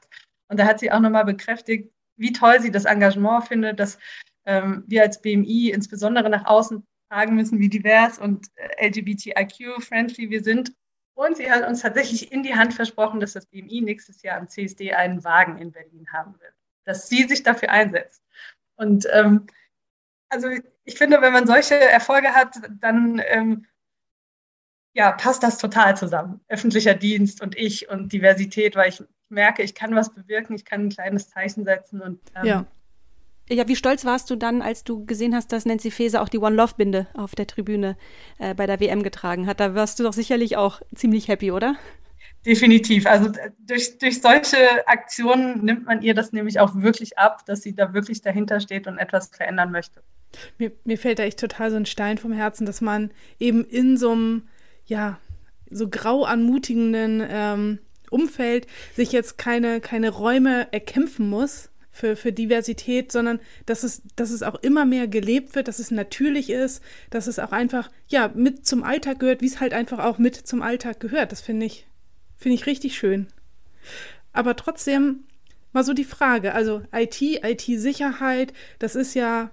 Und 0.49 0.59
da 0.59 0.67
hat 0.67 0.81
sie 0.81 0.91
auch 0.91 1.01
nochmal 1.01 1.25
bekräftigt, 1.25 1.93
wie 2.17 2.33
toll 2.33 2.61
sie 2.61 2.71
das 2.71 2.85
Engagement 2.85 3.47
findet, 3.47 3.79
dass 3.79 3.99
ähm, 4.45 4.85
wir 4.87 5.03
als 5.03 5.21
BMI 5.21 5.71
insbesondere 5.71 6.29
nach 6.31 6.47
außen 6.47 6.85
tragen 7.11 7.35
müssen, 7.35 7.59
wie 7.59 7.69
divers 7.69 8.19
und 8.19 8.47
äh, 8.57 8.89
LGBTIQ-friendly 8.89 10.31
wir 10.31 10.43
sind. 10.43 10.73
Und 11.15 11.37
sie 11.37 11.51
hat 11.51 11.67
uns 11.67 11.83
tatsächlich 11.83 12.31
in 12.33 12.43
die 12.43 12.55
Hand 12.55 12.75
versprochen, 12.75 13.21
dass 13.21 13.33
das 13.33 13.47
BMI 13.47 13.81
nächstes 13.81 14.23
Jahr 14.23 14.39
am 14.39 14.49
CSD 14.49 14.95
einen 14.95 15.25
Wagen 15.25 15.59
in 15.59 15.73
Berlin 15.73 16.07
haben 16.13 16.39
wird, 16.41 16.55
dass 16.85 17.09
sie 17.09 17.25
sich 17.25 17.43
dafür 17.43 17.71
einsetzt. 17.71 18.23
Und 18.77 19.07
ähm, 19.13 19.47
also 20.29 20.49
ich 20.85 20.97
finde, 20.97 21.21
wenn 21.21 21.33
man 21.33 21.47
solche 21.47 21.75
Erfolge 21.75 22.35
hat, 22.35 22.57
dann 22.81 23.21
ähm, 23.27 23.67
ja, 24.95 25.13
passt 25.13 25.43
das 25.43 25.59
total 25.59 25.97
zusammen. 25.97 26.41
Öffentlicher 26.49 26.95
Dienst 26.95 27.43
und 27.43 27.57
ich 27.57 27.89
und 27.89 28.13
Diversität, 28.13 28.77
weil 28.77 28.91
ich 28.91 29.03
merke, 29.31 29.63
ich 29.63 29.75
kann 29.75 29.95
was 29.95 30.13
bewirken, 30.15 30.55
ich 30.55 30.65
kann 30.65 30.87
ein 30.87 30.91
kleines 30.91 31.29
Zeichen 31.29 31.65
setzen 31.65 32.01
und 32.01 32.21
ähm, 32.35 32.45
ja. 32.47 32.67
Ja, 33.51 33.67
wie 33.67 33.77
stolz 33.77 34.05
warst 34.05 34.29
du 34.29 34.37
dann, 34.37 34.61
als 34.61 34.85
du 34.85 35.07
gesehen 35.07 35.35
hast, 35.35 35.53
dass 35.53 35.65
Nancy 35.65 35.91
Faeser 35.91 36.21
auch 36.21 36.29
die 36.29 36.39
One 36.39 36.55
Love 36.55 36.75
Binde 36.77 37.07
auf 37.15 37.35
der 37.35 37.47
Tribüne 37.47 37.97
äh, 38.39 38.55
bei 38.55 38.67
der 38.67 38.79
WM 38.79 39.03
getragen 39.03 39.47
hat? 39.47 39.59
Da 39.59 39.75
warst 39.75 39.99
du 39.99 40.03
doch 40.03 40.13
sicherlich 40.13 40.59
auch 40.59 40.83
ziemlich 40.95 41.29
happy, 41.29 41.51
oder? 41.51 41.77
Definitiv. 42.45 43.07
Also 43.07 43.33
durch, 43.59 43.99
durch 43.99 44.21
solche 44.21 44.87
Aktionen 44.87 45.65
nimmt 45.65 45.87
man 45.87 46.03
ihr 46.03 46.15
das 46.15 46.33
nämlich 46.33 46.61
auch 46.61 46.75
wirklich 46.75 47.19
ab, 47.19 47.45
dass 47.47 47.63
sie 47.63 47.75
da 47.75 47.95
wirklich 47.95 48.21
dahinter 48.21 48.61
steht 48.61 48.87
und 48.87 48.99
etwas 48.99 49.29
verändern 49.29 49.73
möchte. 49.73 50.03
Mir, 50.59 50.73
mir 50.85 50.99
fällt 50.99 51.19
da 51.19 51.23
echt 51.23 51.41
total 51.41 51.71
so 51.71 51.77
ein 51.77 51.87
Stein 51.87 52.19
vom 52.19 52.33
Herzen, 52.33 52.67
dass 52.67 52.81
man 52.81 53.11
eben 53.41 53.65
in 53.65 53.97
so 53.97 54.13
einem, 54.13 54.49
ja, 54.85 55.19
so 55.71 55.89
grau 55.89 56.25
anmutigenden 56.25 57.27
ähm, 57.29 57.79
Umfeld 58.11 58.67
sich 58.95 59.13
jetzt 59.13 59.39
keine, 59.39 59.81
keine 59.81 60.11
Räume 60.11 60.73
erkämpfen 60.73 61.29
muss 61.29 61.71
für, 61.91 62.17
für 62.17 62.33
Diversität, 62.33 63.11
sondern 63.11 63.41
dass 63.67 63.83
es, 63.83 64.03
dass 64.17 64.31
es 64.31 64.43
auch 64.43 64.55
immer 64.63 64.85
mehr 64.85 65.09
gelebt 65.09 65.55
wird, 65.55 65.69
dass 65.69 65.79
es 65.79 65.91
natürlich 65.91 66.51
ist, 66.51 66.83
dass 67.11 67.27
es 67.27 67.39
auch 67.39 67.53
einfach, 67.53 67.91
ja, 68.07 68.31
mit 68.35 68.67
zum 68.67 68.85
Alltag 68.85 69.19
gehört, 69.19 69.43
wie 69.43 69.47
es 69.47 69.61
halt 69.61 69.73
einfach 69.73 69.99
auch 69.99 70.19
mit 70.19 70.37
zum 70.37 70.63
Alltag 70.63 71.01
gehört. 71.01 71.33
Das 71.33 71.41
finde 71.41 71.67
ich, 71.67 71.87
finde 72.37 72.55
ich 72.55 72.67
richtig 72.67 72.97
schön. 72.97 73.27
Aber 74.33 74.55
trotzdem 74.55 75.25
mal 75.73 75.85
so 75.85 75.93
die 75.93 76.05
Frage, 76.05 76.55
also 76.55 76.83
IT, 76.93 77.21
IT-Sicherheit, 77.21 78.53
das 78.79 78.95
ist 78.95 79.15
ja 79.15 79.51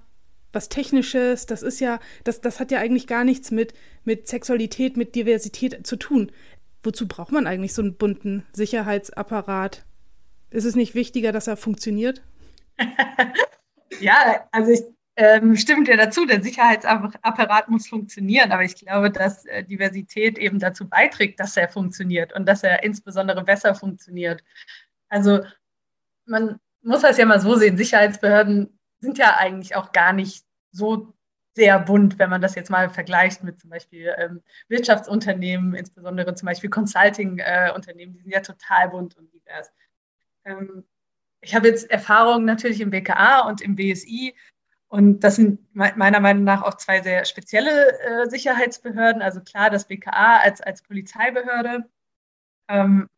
was 0.55 0.69
Technisches, 0.69 1.45
das 1.45 1.61
ist 1.61 1.81
ja, 1.81 1.99
das, 2.23 2.41
das 2.41 2.59
hat 2.59 2.71
ja 2.71 2.79
eigentlich 2.79 3.07
gar 3.07 3.25
nichts 3.25 3.51
mit, 3.51 3.73
mit 4.05 4.27
Sexualität, 4.27 4.95
mit 4.95 5.13
Diversität 5.13 5.85
zu 5.85 5.97
tun 5.97 6.31
wozu 6.85 7.07
braucht 7.07 7.31
man 7.31 7.47
eigentlich 7.47 7.73
so 7.73 7.81
einen 7.81 7.97
bunten 7.97 8.45
Sicherheitsapparat? 8.53 9.85
Ist 10.49 10.65
es 10.65 10.75
nicht 10.75 10.95
wichtiger, 10.95 11.31
dass 11.31 11.47
er 11.47 11.57
funktioniert? 11.57 12.21
ja, 13.99 14.47
also 14.51 14.71
ich 14.71 14.83
ähm, 15.17 15.55
stimme 15.55 15.85
dir 15.85 15.97
dazu, 15.97 16.25
der 16.25 16.43
Sicherheitsapparat 16.43 17.69
muss 17.69 17.87
funktionieren, 17.87 18.51
aber 18.51 18.63
ich 18.63 18.75
glaube, 18.75 19.09
dass 19.09 19.45
äh, 19.45 19.63
Diversität 19.63 20.37
eben 20.37 20.59
dazu 20.59 20.87
beiträgt, 20.87 21.39
dass 21.39 21.55
er 21.55 21.69
funktioniert 21.69 22.33
und 22.33 22.45
dass 22.45 22.63
er 22.63 22.83
insbesondere 22.83 23.43
besser 23.43 23.75
funktioniert. 23.75 24.43
Also 25.07 25.41
man 26.25 26.59
muss 26.81 27.01
das 27.01 27.17
ja 27.17 27.25
mal 27.25 27.39
so 27.39 27.55
sehen, 27.55 27.77
Sicherheitsbehörden 27.77 28.77
sind 28.99 29.17
ja 29.17 29.37
eigentlich 29.37 29.75
auch 29.75 29.91
gar 29.91 30.13
nicht 30.13 30.45
so 30.71 31.13
sehr 31.55 31.79
bunt, 31.79 32.19
wenn 32.19 32.29
man 32.29 32.41
das 32.41 32.55
jetzt 32.55 32.69
mal 32.69 32.89
vergleicht 32.89 33.43
mit 33.43 33.59
zum 33.59 33.69
Beispiel 33.69 34.13
ähm, 34.17 34.41
Wirtschaftsunternehmen, 34.67 35.73
insbesondere 35.73 36.35
zum 36.35 36.47
Beispiel 36.47 36.69
Consulting-Unternehmen, 36.69 38.13
äh, 38.13 38.17
die 38.17 38.21
sind 38.23 38.31
ja 38.33 38.41
total 38.41 38.89
bunt 38.89 39.17
und 39.17 39.31
divers. 39.33 39.71
Ähm, 40.43 40.83
ich 41.41 41.55
habe 41.55 41.67
jetzt 41.67 41.89
Erfahrungen 41.89 42.45
natürlich 42.45 42.81
im 42.81 42.89
BKA 42.89 43.47
und 43.47 43.61
im 43.61 43.75
BSI 43.75 44.35
und 44.87 45.21
das 45.21 45.37
sind 45.37 45.59
meiner 45.73 46.19
Meinung 46.19 46.43
nach 46.43 46.61
auch 46.61 46.75
zwei 46.75 47.01
sehr 47.01 47.25
spezielle 47.25 47.99
äh, 47.99 48.29
Sicherheitsbehörden. 48.29 49.21
Also 49.21 49.41
klar, 49.41 49.69
das 49.69 49.87
BKA 49.87 50.37
als, 50.37 50.61
als 50.61 50.81
Polizeibehörde 50.83 51.89
ähm, 52.69 53.09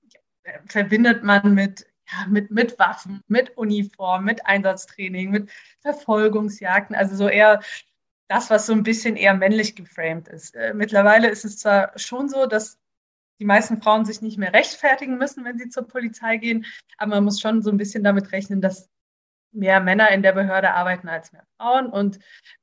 verbindet 0.68 1.24
man 1.24 1.54
mit 1.54 1.86
ja, 2.10 2.26
mit, 2.28 2.52
mit 2.52 2.80
Waffen, 2.80 3.22
mit 3.28 3.58
Uniform, 3.58 4.24
mit 4.24 4.46
Einsatztraining, 4.46 5.30
mit 5.30 5.52
Verfolgungsjagden, 5.82 6.96
also 6.96 7.16
so 7.18 7.28
eher 7.28 7.60
das, 8.28 8.50
was 8.50 8.66
so 8.66 8.74
ein 8.74 8.84
bisschen 8.84 9.16
eher 9.16 9.34
männlich 9.34 9.76
geframed 9.76 10.28
ist. 10.28 10.56
Äh, 10.56 10.74
mittlerweile 10.74 11.30
ist 11.30 11.46
es 11.46 11.58
zwar 11.58 11.98
schon 11.98 12.30
so, 12.30 12.46
dass 12.46 12.80
die 13.40 13.46
meisten 13.46 13.82
Frauen 13.82 14.06
sich 14.06 14.22
nicht 14.22 14.38
mehr 14.38 14.54
rechtfertigen 14.54 15.18
müssen, 15.18 15.46
wenn 15.46 15.58
sie 15.58 15.70
zur 15.70 15.88
Polizei 15.88 16.38
gehen, 16.38 16.66
aber 16.98 17.16
man 17.16 17.26
muss 17.26 17.40
schon 17.40 17.62
so 17.62 17.70
ein 17.70 17.78
bisschen 17.78 18.04
damit 18.04 18.32
rechnen, 18.32 18.62
dass 18.62 18.90
mehr 19.52 19.80
Männer 19.80 20.10
in 20.12 20.24
der 20.24 20.34
Behörde 20.34 20.74
arbeiten 20.74 21.08
als 21.08 21.32
mehr 21.32 21.46
Frauen 21.58 21.88
und 21.88 22.20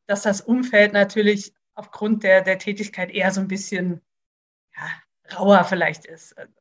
dass 0.06 0.22
das 0.22 0.40
Umfeld 0.40 0.92
natürlich 0.92 1.54
aufgrund 1.74 2.22
der, 2.22 2.42
der 2.42 2.58
Tätigkeit 2.58 3.10
eher 3.10 3.30
so 3.30 3.40
ein 3.40 3.48
bisschen 3.48 4.00
ja, 4.76 5.36
rauer 5.38 5.64
vielleicht 5.64 6.04
ist. 6.06 6.36
Also, 6.36 6.52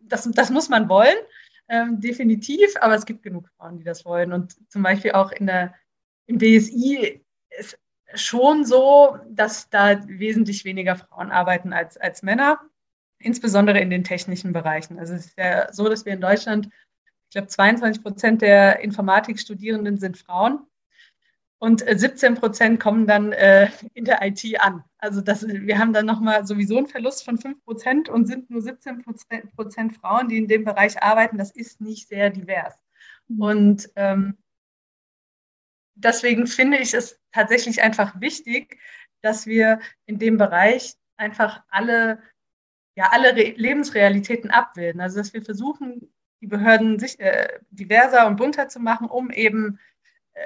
das, 0.00 0.30
das 0.30 0.50
muss 0.50 0.68
man 0.68 0.88
wollen, 0.88 1.16
ähm, 1.68 2.00
definitiv, 2.00 2.74
aber 2.80 2.94
es 2.94 3.06
gibt 3.06 3.22
genug 3.22 3.48
Frauen, 3.56 3.78
die 3.78 3.84
das 3.84 4.04
wollen. 4.04 4.32
Und 4.32 4.56
zum 4.70 4.82
Beispiel 4.82 5.12
auch 5.12 5.32
in 5.32 5.46
der, 5.46 5.74
im 6.26 6.38
BSI 6.38 7.24
ist 7.58 7.78
schon 8.14 8.64
so, 8.64 9.18
dass 9.28 9.68
da 9.68 10.06
wesentlich 10.06 10.64
weniger 10.64 10.96
Frauen 10.96 11.30
arbeiten 11.30 11.72
als, 11.72 11.96
als 11.96 12.22
Männer, 12.22 12.60
insbesondere 13.18 13.80
in 13.80 13.90
den 13.90 14.04
technischen 14.04 14.52
Bereichen. 14.52 14.98
Also 14.98 15.14
es 15.14 15.26
ist 15.26 15.38
ja 15.38 15.72
so, 15.72 15.88
dass 15.88 16.04
wir 16.04 16.12
in 16.12 16.20
Deutschland, 16.20 16.66
ich 16.66 17.32
glaube, 17.32 17.48
22 17.48 18.02
Prozent 18.02 18.42
der 18.42 18.80
Informatikstudierenden 18.80 19.98
sind 19.98 20.18
Frauen. 20.18 20.60
und 21.58 21.84
17 21.86 22.34
Prozent 22.34 22.80
kommen 22.80 23.06
dann 23.06 23.32
äh, 23.32 23.70
in 23.94 24.04
der 24.04 24.20
IT 24.22 24.44
an. 24.60 24.84
Also 24.98 25.20
das, 25.20 25.46
wir 25.46 25.78
haben 25.78 25.92
dann 25.92 26.06
nochmal 26.06 26.46
sowieso 26.46 26.76
einen 26.78 26.86
Verlust 26.86 27.24
von 27.24 27.38
5 27.38 27.64
Prozent 27.64 28.08
und 28.08 28.26
sind 28.26 28.50
nur 28.50 28.60
17 28.60 29.02
Prozent 29.54 29.96
Frauen, 29.96 30.28
die 30.28 30.38
in 30.38 30.48
dem 30.48 30.64
Bereich 30.64 31.02
arbeiten. 31.02 31.38
Das 31.38 31.50
ist 31.50 31.80
nicht 31.80 32.08
sehr 32.08 32.30
divers. 32.30 32.74
Mhm. 33.28 33.40
Und 33.40 33.90
ähm, 33.96 34.36
deswegen 35.96 36.46
finde 36.46 36.78
ich 36.78 36.94
es 36.94 37.18
tatsächlich 37.32 37.82
einfach 37.82 38.20
wichtig, 38.20 38.78
dass 39.22 39.46
wir 39.46 39.80
in 40.04 40.18
dem 40.18 40.38
Bereich 40.38 40.94
einfach 41.16 41.62
alle, 41.68 42.22
ja, 42.94 43.08
alle 43.10 43.34
Re 43.34 43.54
Lebensrealitäten 43.56 44.50
abbilden. 44.50 45.00
Also 45.00 45.18
dass 45.18 45.32
wir 45.32 45.42
versuchen, 45.42 46.12
die 46.40 46.46
Behörden 46.46 46.98
sich, 46.98 47.18
äh, 47.18 47.58
diverser 47.70 48.26
und 48.26 48.36
bunter 48.36 48.68
zu 48.68 48.78
machen, 48.78 49.08
um 49.08 49.30
eben 49.30 49.78
äh, 50.34 50.40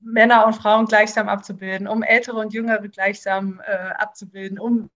Männer 0.00 0.46
und 0.46 0.54
Frauen 0.54 0.86
gleichsam 0.86 1.28
abzubilden, 1.28 1.88
um 1.88 2.02
ältere 2.02 2.38
und 2.38 2.52
jüngere 2.52 2.86
gleichsam 2.88 3.60
äh, 3.64 3.72
abzubilden, 3.72 4.58
um 4.58 4.90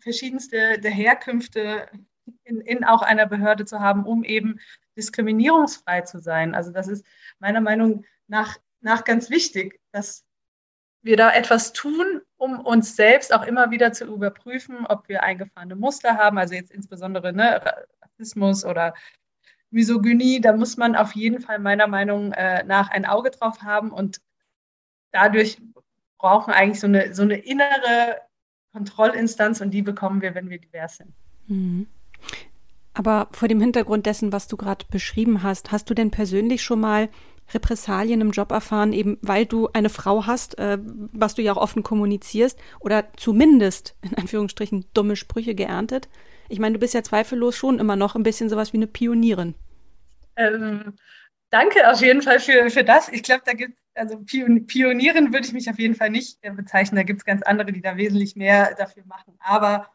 verschiedenste 0.00 0.80
Herkünfte 0.82 1.88
in, 2.44 2.60
in 2.60 2.84
auch 2.84 3.02
einer 3.02 3.26
Behörde 3.26 3.64
zu 3.64 3.80
haben, 3.80 4.04
um 4.04 4.24
eben 4.24 4.58
diskriminierungsfrei 4.96 6.02
zu 6.02 6.18
sein. 6.18 6.54
Also 6.54 6.72
das 6.72 6.88
ist 6.88 7.06
meiner 7.38 7.60
Meinung 7.60 8.04
nach, 8.26 8.58
nach 8.80 9.04
ganz 9.04 9.30
wichtig, 9.30 9.80
dass 9.92 10.24
wir 11.02 11.16
da 11.16 11.30
etwas 11.32 11.72
tun, 11.72 12.20
um 12.36 12.60
uns 12.60 12.96
selbst 12.96 13.32
auch 13.32 13.44
immer 13.44 13.70
wieder 13.70 13.92
zu 13.92 14.04
überprüfen, 14.04 14.86
ob 14.86 15.08
wir 15.08 15.22
eingefahrene 15.22 15.76
Muster 15.76 16.16
haben, 16.16 16.38
also 16.38 16.54
jetzt 16.54 16.70
insbesondere 16.70 17.32
ne, 17.32 17.62
Rassismus 18.02 18.64
oder 18.64 18.94
Misogynie, 19.70 20.40
da 20.40 20.52
muss 20.54 20.76
man 20.76 20.96
auf 20.96 21.14
jeden 21.14 21.40
Fall 21.40 21.58
meiner 21.58 21.86
Meinung 21.86 22.32
äh, 22.32 22.64
nach 22.64 22.90
ein 22.90 23.04
Auge 23.04 23.30
drauf 23.30 23.62
haben 23.62 23.90
und 23.90 24.20
dadurch 25.12 25.60
brauchen 26.18 26.52
eigentlich 26.52 26.80
so 26.80 26.86
eine, 26.86 27.14
so 27.14 27.22
eine 27.22 27.38
innere 27.38 28.20
Kontrollinstanz 28.72 29.60
und 29.60 29.70
die 29.70 29.82
bekommen 29.82 30.20
wir, 30.20 30.34
wenn 30.34 30.50
wir 30.50 30.58
divers 30.58 30.96
sind. 30.96 31.12
Mhm. 31.46 31.86
Aber 32.94 33.28
vor 33.30 33.46
dem 33.46 33.60
Hintergrund 33.60 34.06
dessen, 34.06 34.32
was 34.32 34.48
du 34.48 34.56
gerade 34.56 34.84
beschrieben 34.90 35.42
hast, 35.42 35.70
hast 35.70 35.88
du 35.88 35.94
denn 35.94 36.10
persönlich 36.10 36.62
schon 36.62 36.80
mal 36.80 37.08
Repressalien 37.52 38.20
im 38.20 38.30
Job 38.30 38.50
erfahren, 38.52 38.92
eben 38.92 39.18
weil 39.22 39.46
du 39.46 39.68
eine 39.72 39.88
Frau 39.88 40.26
hast, 40.26 40.58
äh, 40.58 40.78
was 41.12 41.34
du 41.34 41.42
ja 41.42 41.52
auch 41.52 41.56
offen 41.56 41.82
kommunizierst, 41.82 42.58
oder 42.80 43.04
zumindest 43.16 43.96
in 44.02 44.14
Anführungsstrichen 44.14 44.86
dumme 44.94 45.16
Sprüche 45.16 45.54
geerntet? 45.54 46.08
Ich 46.48 46.58
meine, 46.58 46.74
du 46.74 46.78
bist 46.78 46.94
ja 46.94 47.02
zweifellos 47.02 47.56
schon 47.56 47.78
immer 47.78 47.96
noch 47.96 48.14
ein 48.14 48.22
bisschen 48.22 48.48
sowas 48.48 48.72
wie 48.72 48.78
eine 48.78 48.86
Pionierin. 48.86 49.54
Ähm, 50.36 50.94
danke 51.50 51.90
auf 51.90 52.00
jeden 52.00 52.22
Fall 52.22 52.40
für, 52.40 52.70
für 52.70 52.84
das. 52.84 53.08
Ich 53.08 53.22
glaube, 53.22 53.42
da 53.44 53.52
gibt 53.52 53.74
es 53.74 53.88
also 53.98 54.18
Pionierin 54.18 55.32
würde 55.32 55.46
ich 55.46 55.52
mich 55.52 55.68
auf 55.68 55.78
jeden 55.78 55.94
Fall 55.94 56.10
nicht 56.10 56.38
äh, 56.42 56.50
bezeichnen. 56.50 56.96
Da 56.96 57.02
gibt 57.02 57.20
es 57.20 57.24
ganz 57.24 57.42
andere, 57.42 57.72
die 57.72 57.82
da 57.82 57.96
wesentlich 57.96 58.36
mehr 58.36 58.74
dafür 58.76 59.04
machen. 59.06 59.36
Aber 59.40 59.90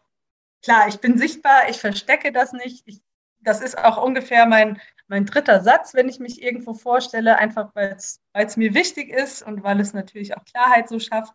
klar, 0.62 0.88
ich 0.88 1.00
bin 1.00 1.18
sichtbar, 1.18 1.70
ich 1.70 1.78
verstecke 1.78 2.32
das 2.32 2.54
nicht. 2.54 2.84
Ich, 2.86 3.02
das 3.40 3.62
ist 3.62 3.78
auch 3.78 4.02
ungefähr 4.02 4.46
mein, 4.46 4.80
mein 5.08 5.26
dritter 5.26 5.62
Satz, 5.62 5.94
wenn 5.94 6.10
ich 6.10 6.20
mich 6.20 6.42
irgendwo 6.42 6.74
vorstelle, 6.74 7.38
einfach 7.38 7.76
weil 7.76 7.96
es 7.96 8.58
mir 8.58 8.74
wichtig 8.74 9.10
ist 9.10 9.42
und 9.42 9.64
weil 9.64 9.80
es 9.80 9.94
natürlich 9.94 10.36
auch 10.36 10.46
Klarheit 10.46 10.90
so 10.90 11.00
schafft. 11.00 11.34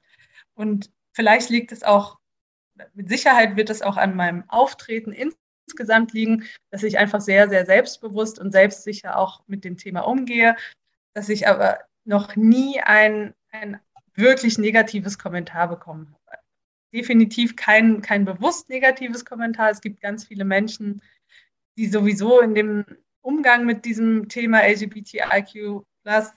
Und 0.54 0.90
vielleicht 1.12 1.50
liegt 1.50 1.72
es 1.72 1.82
auch, 1.82 2.18
mit 2.94 3.08
Sicherheit 3.08 3.56
wird 3.56 3.70
es 3.70 3.82
auch 3.82 3.96
an 3.96 4.16
meinem 4.16 4.44
Auftreten 4.48 5.12
insgesamt 5.12 6.12
liegen, 6.12 6.44
dass 6.70 6.82
ich 6.82 6.98
einfach 6.98 7.20
sehr, 7.20 7.48
sehr 7.48 7.66
selbstbewusst 7.66 8.38
und 8.38 8.52
selbstsicher 8.52 9.18
auch 9.18 9.42
mit 9.46 9.64
dem 9.64 9.76
Thema 9.76 10.00
umgehe, 10.00 10.56
dass 11.14 11.28
ich 11.28 11.46
aber 11.46 11.80
noch 12.04 12.36
nie 12.36 12.80
ein, 12.80 13.34
ein 13.50 13.80
wirklich 14.14 14.58
negatives 14.58 15.18
Kommentar 15.18 15.68
bekommen 15.68 16.14
habe. 16.26 16.38
Definitiv 16.92 17.54
kein, 17.54 18.00
kein 18.00 18.24
bewusst 18.24 18.70
negatives 18.70 19.24
Kommentar. 19.24 19.70
Es 19.70 19.82
gibt 19.82 20.00
ganz 20.00 20.24
viele 20.24 20.44
Menschen, 20.44 21.02
die 21.76 21.86
sowieso 21.86 22.40
in 22.40 22.54
dem 22.54 22.84
Umgang 23.22 23.64
mit 23.64 23.84
diesem 23.84 24.28
Thema 24.28 24.66
LGBTIQ 24.66 25.84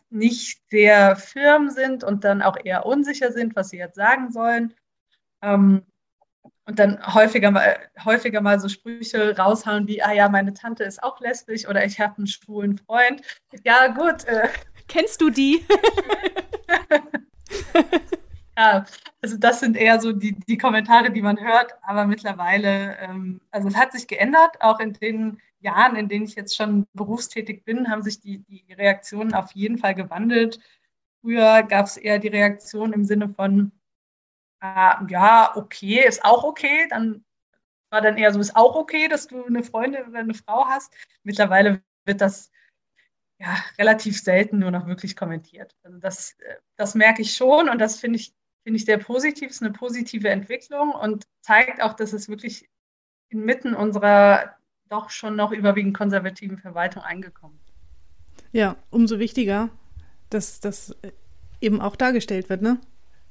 nicht 0.09 0.61
sehr 0.69 1.15
firm 1.15 1.69
sind 1.69 2.03
und 2.03 2.25
dann 2.25 2.41
auch 2.41 2.57
eher 2.61 2.85
unsicher 2.85 3.31
sind, 3.31 3.55
was 3.55 3.69
sie 3.69 3.77
jetzt 3.77 3.95
sagen 3.95 4.31
sollen. 4.31 4.73
Ähm, 5.41 5.83
und 6.65 6.77
dann 6.77 7.01
häufiger 7.13 7.51
mal, 7.51 7.77
häufiger 8.03 8.41
mal 8.41 8.59
so 8.59 8.67
Sprüche 8.67 9.37
raushauen 9.37 9.87
wie, 9.87 10.03
ah 10.03 10.11
ja, 10.11 10.27
meine 10.27 10.53
Tante 10.53 10.83
ist 10.83 11.01
auch 11.01 11.21
lesbisch 11.21 11.67
oder 11.67 11.85
ich 11.85 11.99
habe 11.99 12.17
einen 12.17 12.27
schwulen 12.27 12.79
Freund. 12.79 13.21
Ja, 13.63 13.87
gut, 13.87 14.25
äh, 14.25 14.49
Kennst 14.91 15.21
du 15.21 15.29
die? 15.29 15.65
ja, 18.57 18.85
also 19.21 19.37
das 19.37 19.61
sind 19.61 19.77
eher 19.77 20.01
so 20.01 20.11
die, 20.11 20.37
die 20.37 20.57
Kommentare, 20.57 21.11
die 21.11 21.21
man 21.21 21.39
hört, 21.39 21.71
aber 21.81 22.05
mittlerweile, 22.05 22.97
ähm, 22.97 23.39
also 23.51 23.69
es 23.69 23.77
hat 23.77 23.93
sich 23.93 24.07
geändert, 24.07 24.57
auch 24.59 24.81
in 24.81 24.91
den 24.91 25.39
Jahren, 25.61 25.95
in 25.95 26.09
denen 26.09 26.25
ich 26.25 26.35
jetzt 26.35 26.55
schon 26.55 26.87
berufstätig 26.93 27.63
bin, 27.63 27.89
haben 27.89 28.03
sich 28.03 28.19
die, 28.19 28.39
die 28.39 28.73
Reaktionen 28.73 29.33
auf 29.33 29.51
jeden 29.53 29.77
Fall 29.77 29.95
gewandelt. 29.95 30.59
Früher 31.21 31.63
gab 31.63 31.85
es 31.85 31.97
eher 31.97 32.19
die 32.19 32.29
Reaktion 32.29 32.93
im 32.93 33.05
Sinne 33.05 33.29
von, 33.29 33.71
äh, 34.61 34.93
ja, 35.09 35.51
okay, 35.55 36.05
ist 36.07 36.25
auch 36.25 36.43
okay, 36.43 36.87
dann 36.89 37.23
war 37.91 38.01
dann 38.01 38.17
eher 38.17 38.33
so, 38.33 38.39
ist 38.39 38.55
auch 38.55 38.75
okay, 38.75 39.07
dass 39.07 39.27
du 39.27 39.43
eine 39.45 39.63
Freundin 39.63 40.07
oder 40.07 40.19
eine 40.19 40.33
Frau 40.33 40.65
hast. 40.65 40.93
Mittlerweile 41.23 41.83
wird 42.05 42.21
das 42.21 42.51
ja, 43.39 43.57
relativ 43.77 44.21
selten 44.21 44.59
nur 44.59 44.71
noch 44.71 44.87
wirklich 44.87 45.15
kommentiert. 45.15 45.75
Also 45.83 45.97
das, 45.97 46.35
äh, 46.39 46.55
das 46.77 46.95
merke 46.95 47.21
ich 47.21 47.35
schon 47.35 47.69
und 47.69 47.79
das 47.79 47.99
finde 47.99 48.17
ich, 48.17 48.33
finde 48.63 48.77
ich 48.77 48.85
sehr 48.85 48.99
positiv, 48.99 49.49
ist 49.49 49.63
eine 49.63 49.73
positive 49.73 50.29
Entwicklung 50.29 50.91
und 50.91 51.25
zeigt 51.41 51.81
auch, 51.81 51.93
dass 51.93 52.13
es 52.13 52.29
wirklich 52.29 52.69
inmitten 53.29 53.73
unserer 53.73 54.55
doch 54.91 55.09
schon 55.09 55.35
noch 55.35 55.51
überwiegend 55.51 55.95
konservativen 55.95 56.57
Verwaltung 56.57 57.03
eingekommen. 57.03 57.59
Ja, 58.51 58.75
umso 58.89 59.19
wichtiger, 59.19 59.69
dass 60.29 60.59
das 60.59 60.95
eben 61.61 61.81
auch 61.81 61.95
dargestellt 61.95 62.49
wird, 62.49 62.61
ne? 62.61 62.79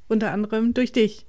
Unter 0.08 0.32
anderem 0.32 0.74
durch 0.74 0.92
dich. 0.92 1.26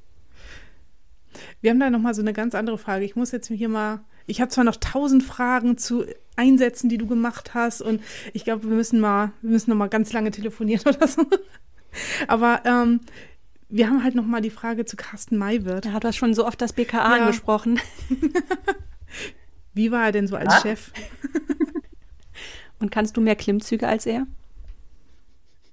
Wir 1.61 1.71
haben 1.71 1.79
da 1.79 1.89
nochmal 1.89 2.13
so 2.13 2.21
eine 2.21 2.33
ganz 2.33 2.55
andere 2.55 2.77
Frage. 2.77 3.05
Ich 3.05 3.15
muss 3.15 3.31
jetzt 3.31 3.47
hier 3.47 3.69
mal 3.69 4.01
ich 4.31 4.41
habe 4.41 4.49
zwar 4.49 4.63
noch 4.63 4.77
tausend 4.77 5.23
Fragen 5.23 5.77
zu 5.77 6.05
Einsätzen, 6.35 6.89
die 6.89 6.97
du 6.97 7.07
gemacht 7.07 7.53
hast, 7.53 7.81
und 7.81 8.01
ich 8.33 8.45
glaube, 8.45 8.63
wir 8.63 8.75
müssen 8.75 8.99
mal, 8.99 9.31
wir 9.41 9.51
müssen 9.51 9.69
noch 9.69 9.77
mal 9.77 9.89
ganz 9.89 10.13
lange 10.13 10.31
telefonieren 10.31 10.83
oder 10.95 11.07
so. 11.07 11.25
Aber 12.27 12.61
ähm, 12.65 13.01
wir 13.69 13.89
haben 13.89 14.03
halt 14.03 14.15
noch 14.15 14.25
mal 14.25 14.41
die 14.41 14.49
Frage 14.49 14.85
zu 14.85 14.95
Carsten 14.95 15.37
Maywirth. 15.37 15.85
Ja, 15.85 15.99
du 15.99 16.07
hast 16.07 16.15
schon 16.15 16.33
so 16.33 16.45
oft 16.45 16.61
das 16.61 16.73
BKA 16.73 17.17
ja. 17.17 17.21
angesprochen. 17.23 17.79
Wie 19.73 19.91
war 19.91 20.05
er 20.05 20.11
denn 20.11 20.27
so 20.27 20.35
als 20.35 20.53
ja? 20.53 20.61
Chef? 20.61 20.91
und 22.79 22.91
kannst 22.91 23.15
du 23.15 23.21
mehr 23.21 23.35
Klimmzüge 23.35 23.87
als 23.87 24.05
er? 24.05 24.27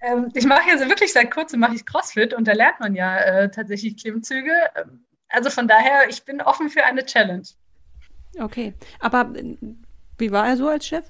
Ähm, 0.01 0.31
ich 0.35 0.47
mache 0.47 0.79
so 0.79 0.89
wirklich 0.89 1.13
seit 1.13 1.31
kurzem 1.31 1.61
mache 1.61 1.75
ich 1.75 1.85
CrossFit 1.85 2.33
und 2.33 2.47
da 2.47 2.53
lernt 2.53 2.79
man 2.81 2.95
ja 2.95 3.17
äh, 3.19 3.51
tatsächlich 3.51 3.97
Klimmzüge. 3.97 4.53
Ähm, 4.77 5.05
also 5.29 5.51
von 5.51 5.67
daher, 5.67 6.09
ich 6.09 6.25
bin 6.25 6.41
offen 6.41 6.71
für 6.71 6.85
eine 6.85 7.05
Challenge. 7.05 7.47
Okay, 8.39 8.75
aber 9.01 9.33
äh, 9.35 9.57
wie 10.19 10.31
war 10.31 10.47
er 10.47 10.57
so 10.57 10.69
als 10.69 10.87
Chef? 10.87 11.05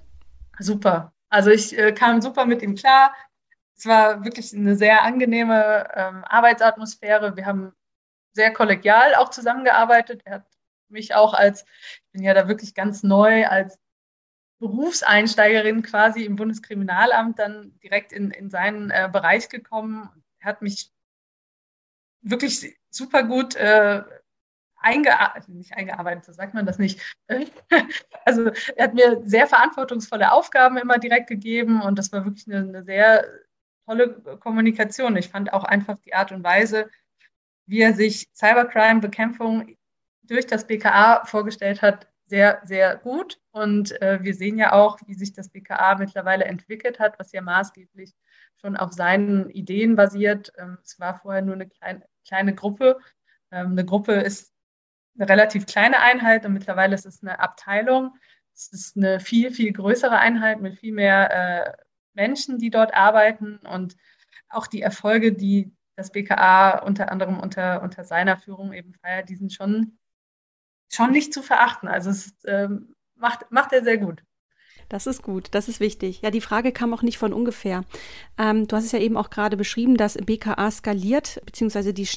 Super. 0.58 1.12
Also 1.28 1.50
ich 1.50 1.76
äh, 1.76 1.92
kam 1.92 2.22
super 2.22 2.46
mit 2.46 2.62
ihm 2.62 2.74
klar. 2.74 3.14
Es 3.76 3.86
war 3.86 4.24
wirklich 4.24 4.54
eine 4.54 4.76
sehr 4.76 5.02
angenehme 5.02 5.86
ähm, 5.94 6.24
Arbeitsatmosphäre. 6.24 7.36
Wir 7.36 7.46
haben 7.46 7.72
sehr 8.32 8.52
kollegial 8.52 9.14
auch 9.14 9.30
zusammengearbeitet. 9.30 10.22
Er 10.24 10.36
hat 10.36 10.46
mich 10.90 11.14
auch 11.14 11.34
als, 11.34 11.62
ich 11.62 12.12
bin 12.12 12.22
ja 12.22 12.34
da 12.34 12.48
wirklich 12.48 12.74
ganz 12.74 13.02
neu, 13.02 13.46
als 13.46 13.78
Berufseinsteigerin 14.58 15.82
quasi 15.82 16.24
im 16.24 16.36
Bundeskriminalamt 16.36 17.38
dann 17.38 17.78
direkt 17.78 18.12
in, 18.12 18.30
in 18.30 18.50
seinen 18.50 18.90
äh, 18.90 19.08
Bereich 19.10 19.48
gekommen. 19.48 20.08
Er 20.40 20.50
hat 20.50 20.62
mich 20.62 20.90
wirklich 22.22 22.76
super 22.90 23.22
gut 23.22 23.54
äh, 23.54 24.02
eingearbeitet, 24.80 25.48
nicht 25.50 25.74
eingearbeitet, 25.74 26.24
so 26.24 26.32
sagt 26.32 26.54
man 26.54 26.66
das 26.66 26.78
nicht. 26.78 27.00
Also 28.24 28.50
er 28.76 28.84
hat 28.84 28.94
mir 28.94 29.22
sehr 29.24 29.46
verantwortungsvolle 29.46 30.32
Aufgaben 30.32 30.76
immer 30.76 30.98
direkt 30.98 31.28
gegeben 31.28 31.80
und 31.80 31.98
das 31.98 32.12
war 32.12 32.26
wirklich 32.26 32.46
eine, 32.46 32.58
eine 32.58 32.84
sehr 32.84 33.26
tolle 33.86 34.20
Kommunikation. 34.40 35.16
Ich 35.16 35.30
fand 35.30 35.50
auch 35.54 35.64
einfach 35.64 35.96
die 36.04 36.12
Art 36.12 36.30
und 36.30 36.44
Weise, 36.44 36.90
wie 37.64 37.80
er 37.80 37.94
sich 37.94 38.28
Cybercrime-Bekämpfung 38.34 39.77
durch 40.28 40.46
das 40.46 40.66
BKA 40.66 41.24
vorgestellt 41.24 41.82
hat, 41.82 42.06
sehr, 42.26 42.60
sehr 42.64 42.96
gut. 42.96 43.40
Und 43.50 44.00
äh, 44.02 44.22
wir 44.22 44.34
sehen 44.34 44.58
ja 44.58 44.72
auch, 44.72 44.98
wie 45.06 45.14
sich 45.14 45.32
das 45.32 45.48
BKA 45.48 45.96
mittlerweile 45.96 46.44
entwickelt 46.44 47.00
hat, 47.00 47.18
was 47.18 47.32
ja 47.32 47.40
maßgeblich 47.40 48.14
schon 48.60 48.76
auf 48.76 48.92
seinen 48.92 49.50
Ideen 49.50 49.96
basiert. 49.96 50.52
Ähm, 50.58 50.78
es 50.84 51.00
war 51.00 51.18
vorher 51.18 51.42
nur 51.42 51.54
eine 51.54 51.68
kleine, 51.68 52.02
kleine 52.26 52.54
Gruppe. 52.54 52.98
Ähm, 53.50 53.72
eine 53.72 53.84
Gruppe 53.84 54.12
ist 54.12 54.52
eine 55.18 55.28
relativ 55.28 55.66
kleine 55.66 56.00
Einheit 56.00 56.44
und 56.44 56.52
mittlerweile 56.52 56.94
ist 56.94 57.06
es 57.06 57.22
eine 57.22 57.40
Abteilung. 57.40 58.16
Es 58.54 58.68
ist 58.72 58.96
eine 58.96 59.20
viel, 59.20 59.50
viel 59.52 59.72
größere 59.72 60.18
Einheit 60.18 60.60
mit 60.60 60.78
viel 60.78 60.92
mehr 60.92 61.30
äh, 61.30 61.72
Menschen, 62.14 62.58
die 62.58 62.70
dort 62.70 62.94
arbeiten 62.94 63.58
und 63.58 63.96
auch 64.48 64.66
die 64.66 64.82
Erfolge, 64.82 65.32
die 65.32 65.72
das 65.96 66.12
BKA 66.12 66.78
unter 66.78 67.10
anderem 67.10 67.40
unter, 67.40 67.82
unter 67.82 68.04
seiner 68.04 68.36
Führung 68.36 68.72
eben 68.72 68.94
feiert, 68.94 69.28
die 69.28 69.36
sind 69.36 69.52
schon, 69.52 69.98
schon 70.88 71.12
nicht 71.12 71.32
zu 71.34 71.42
verachten. 71.42 71.88
Also 71.88 72.10
es 72.10 72.34
ähm, 72.46 72.94
macht, 73.16 73.50
macht 73.50 73.72
er 73.72 73.84
sehr 73.84 73.98
gut. 73.98 74.22
Das 74.88 75.06
ist 75.06 75.22
gut, 75.22 75.48
das 75.50 75.68
ist 75.68 75.80
wichtig. 75.80 76.20
Ja, 76.22 76.30
die 76.30 76.40
Frage 76.40 76.72
kam 76.72 76.94
auch 76.94 77.02
nicht 77.02 77.18
von 77.18 77.34
ungefähr. 77.34 77.84
Ähm, 78.38 78.66
du 78.66 78.76
hast 78.76 78.84
es 78.84 78.92
ja 78.92 78.98
eben 78.98 79.18
auch 79.18 79.28
gerade 79.28 79.58
beschrieben, 79.58 79.96
dass 79.98 80.14
BKA 80.16 80.70
skaliert, 80.70 81.42
beziehungsweise 81.44 81.92
die, 81.92 82.08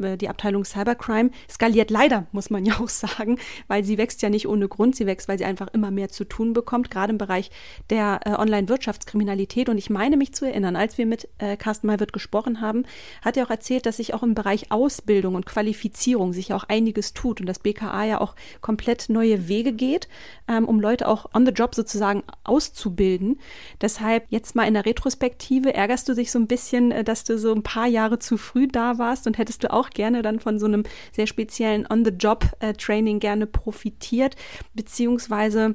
äh, 0.00 0.16
die 0.16 0.28
Abteilung 0.30 0.64
Cybercrime 0.64 1.30
skaliert 1.50 1.90
leider, 1.90 2.26
muss 2.32 2.48
man 2.48 2.64
ja 2.64 2.80
auch 2.80 2.88
sagen, 2.88 3.38
weil 3.68 3.84
sie 3.84 3.98
wächst 3.98 4.22
ja 4.22 4.30
nicht 4.30 4.48
ohne 4.48 4.68
Grund. 4.68 4.96
Sie 4.96 5.06
wächst, 5.06 5.28
weil 5.28 5.36
sie 5.36 5.44
einfach 5.44 5.68
immer 5.74 5.90
mehr 5.90 6.08
zu 6.08 6.24
tun 6.24 6.54
bekommt, 6.54 6.90
gerade 6.90 7.12
im 7.12 7.18
Bereich 7.18 7.50
der 7.90 8.20
äh, 8.24 8.30
Online-Wirtschaftskriminalität. 8.30 9.68
Und 9.68 9.76
ich 9.76 9.90
meine 9.90 10.16
mich 10.16 10.32
zu 10.32 10.46
erinnern, 10.46 10.76
als 10.76 10.96
wir 10.96 11.04
mit 11.04 11.28
äh, 11.38 11.58
Carsten 11.58 11.88
Malwirt 11.88 12.14
gesprochen 12.14 12.62
haben, 12.62 12.84
hat 13.22 13.36
er 13.36 13.44
auch 13.44 13.50
erzählt, 13.50 13.84
dass 13.84 13.98
sich 13.98 14.14
auch 14.14 14.22
im 14.22 14.34
Bereich 14.34 14.72
Ausbildung 14.72 15.34
und 15.34 15.44
Qualifizierung 15.44 16.32
sich 16.32 16.54
auch 16.54 16.64
einiges 16.64 17.12
tut 17.12 17.40
und 17.40 17.46
das 17.46 17.58
BKA 17.58 18.04
ja 18.04 18.20
auch 18.22 18.34
komplett 18.62 19.10
neue 19.10 19.48
Wege 19.48 19.72
geht, 19.72 20.08
ähm, 20.48 20.64
um 20.64 20.80
Leute 20.80 21.06
auch 21.06 21.26
on 21.34 21.44
the 21.44 21.52
job 21.52 21.74
sozusagen 21.74 22.13
sozusagen 22.14 22.22
auszubilden. 22.44 23.38
Deshalb 23.80 24.26
jetzt 24.30 24.54
mal 24.54 24.66
in 24.66 24.74
der 24.74 24.86
Retrospektive, 24.86 25.74
ärgerst 25.74 26.08
du 26.08 26.14
dich 26.14 26.30
so 26.30 26.38
ein 26.38 26.46
bisschen, 26.46 26.92
äh, 26.92 27.04
dass 27.04 27.24
du 27.24 27.38
so 27.38 27.52
ein 27.52 27.62
paar 27.62 27.86
Jahre 27.86 28.18
zu 28.18 28.36
früh 28.36 28.68
da 28.68 28.98
warst 28.98 29.26
und 29.26 29.38
hättest 29.38 29.64
du 29.64 29.72
auch 29.72 29.90
gerne 29.90 30.22
dann 30.22 30.40
von 30.40 30.58
so 30.58 30.66
einem 30.66 30.84
sehr 31.12 31.26
speziellen 31.26 31.86
On-the-Job-Training 31.90 33.20
gerne 33.20 33.46
profitiert? 33.46 34.36
Beziehungsweise 34.74 35.74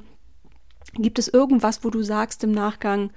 gibt 0.94 1.20
es 1.20 1.28
irgendwas, 1.28 1.84
wo 1.84 1.90
du 1.90 2.02
sagst 2.02 2.44
im 2.44 2.52
Nachgang, 2.52 3.12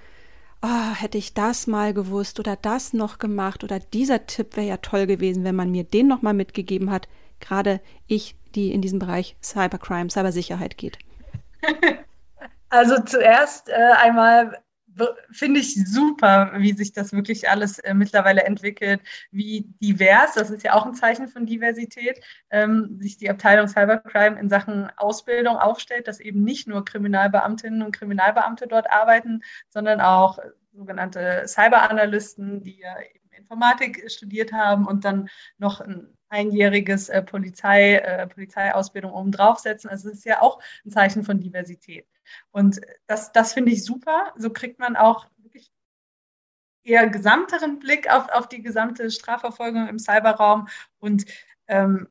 oh, 0.63 0.95
hätte 0.95 1.19
ich 1.19 1.35
das 1.35 1.67
mal 1.67 1.95
gewusst 1.95 2.39
oder 2.39 2.57
das 2.57 2.93
noch 2.93 3.19
gemacht 3.19 3.65
oder 3.65 3.81
dieser 3.81 4.27
Tipp 4.27 4.57
wäre 4.57 4.67
ja 4.67 4.77
toll 4.77 5.07
gewesen, 5.07 5.45
wenn 5.45 5.57
man 5.57 5.71
mir 5.71 5.85
den 5.85 6.07
nochmal 6.07 6.35
mitgegeben 6.35 6.91
hat. 6.91 7.09
Gerade 7.41 7.81
ich, 8.07 8.37
die 8.55 8.71
in 8.71 8.83
diesem 8.83 9.01
Bereich 9.01 9.37
Cybercrime, 9.43 10.11
Cybersicherheit 10.11 10.77
geht. 10.79 10.99
Also 12.73 13.03
zuerst 13.03 13.69
äh, 13.69 13.75
einmal 14.01 14.57
finde 15.31 15.61
ich 15.61 15.75
super, 15.87 16.53
wie 16.57 16.73
sich 16.73 16.95
das 16.95 17.13
wirklich 17.13 17.51
alles 17.51 17.79
äh, 17.81 17.93
mittlerweile 17.93 18.45
entwickelt, 18.45 19.03
wie 19.31 19.67
divers, 19.83 20.33
das 20.35 20.49
ist 20.49 20.63
ja 20.65 20.73
auch 20.73 20.87
ein 20.87 20.95
Zeichen 20.95 21.29
von 21.29 21.45
Diversität, 21.45 22.25
ähm, 22.51 22.99
sich 22.99 23.19
die 23.19 23.29
Abteilung 23.29 23.69
Cybercrime 23.69 24.41
in 24.41 24.49
Sachen 24.49 24.89
Ausbildung 24.97 25.57
aufstellt, 25.57 26.09
dass 26.09 26.19
eben 26.19 26.45
nicht 26.45 26.67
nur 26.67 26.83
Kriminalbeamtinnen 26.83 27.83
und 27.83 27.95
Kriminalbeamte 27.95 28.67
dort 28.67 28.91
arbeiten, 28.91 29.43
sondern 29.69 30.01
auch 30.01 30.39
sogenannte 30.73 31.45
Cyberanalysten, 31.47 32.63
die 32.63 32.79
ja 32.79 32.97
Informatik 33.37 34.11
studiert 34.11 34.55
haben 34.55 34.87
und 34.87 35.05
dann 35.05 35.29
noch 35.59 35.83
ein 35.83 36.17
einjähriges 36.31 37.11
äh, 37.11 37.21
Polizei, 37.23 37.97
äh, 37.97 38.27
Polizeiausbildung 38.29 39.13
oben 39.13 39.31
draufsetzen. 39.31 39.91
Also 39.91 40.09
es 40.09 40.17
ist 40.17 40.25
ja 40.25 40.41
auch 40.41 40.59
ein 40.87 40.91
Zeichen 40.91 41.23
von 41.23 41.39
Diversität. 41.39 42.07
Und 42.51 42.81
das, 43.07 43.33
das 43.33 43.53
finde 43.53 43.73
ich 43.73 43.85
super. 43.85 44.33
So 44.37 44.51
kriegt 44.51 44.79
man 44.79 44.97
auch 44.97 45.27
wirklich 45.39 45.71
eher 46.85 47.09
gesamteren 47.09 47.79
Blick 47.79 48.11
auf, 48.11 48.29
auf 48.31 48.49
die 48.49 48.63
gesamte 48.63 49.11
Strafverfolgung 49.11 49.89
im 49.89 49.99
Cyberraum 49.99 50.69
und 50.99 51.25
ähm, 51.69 52.09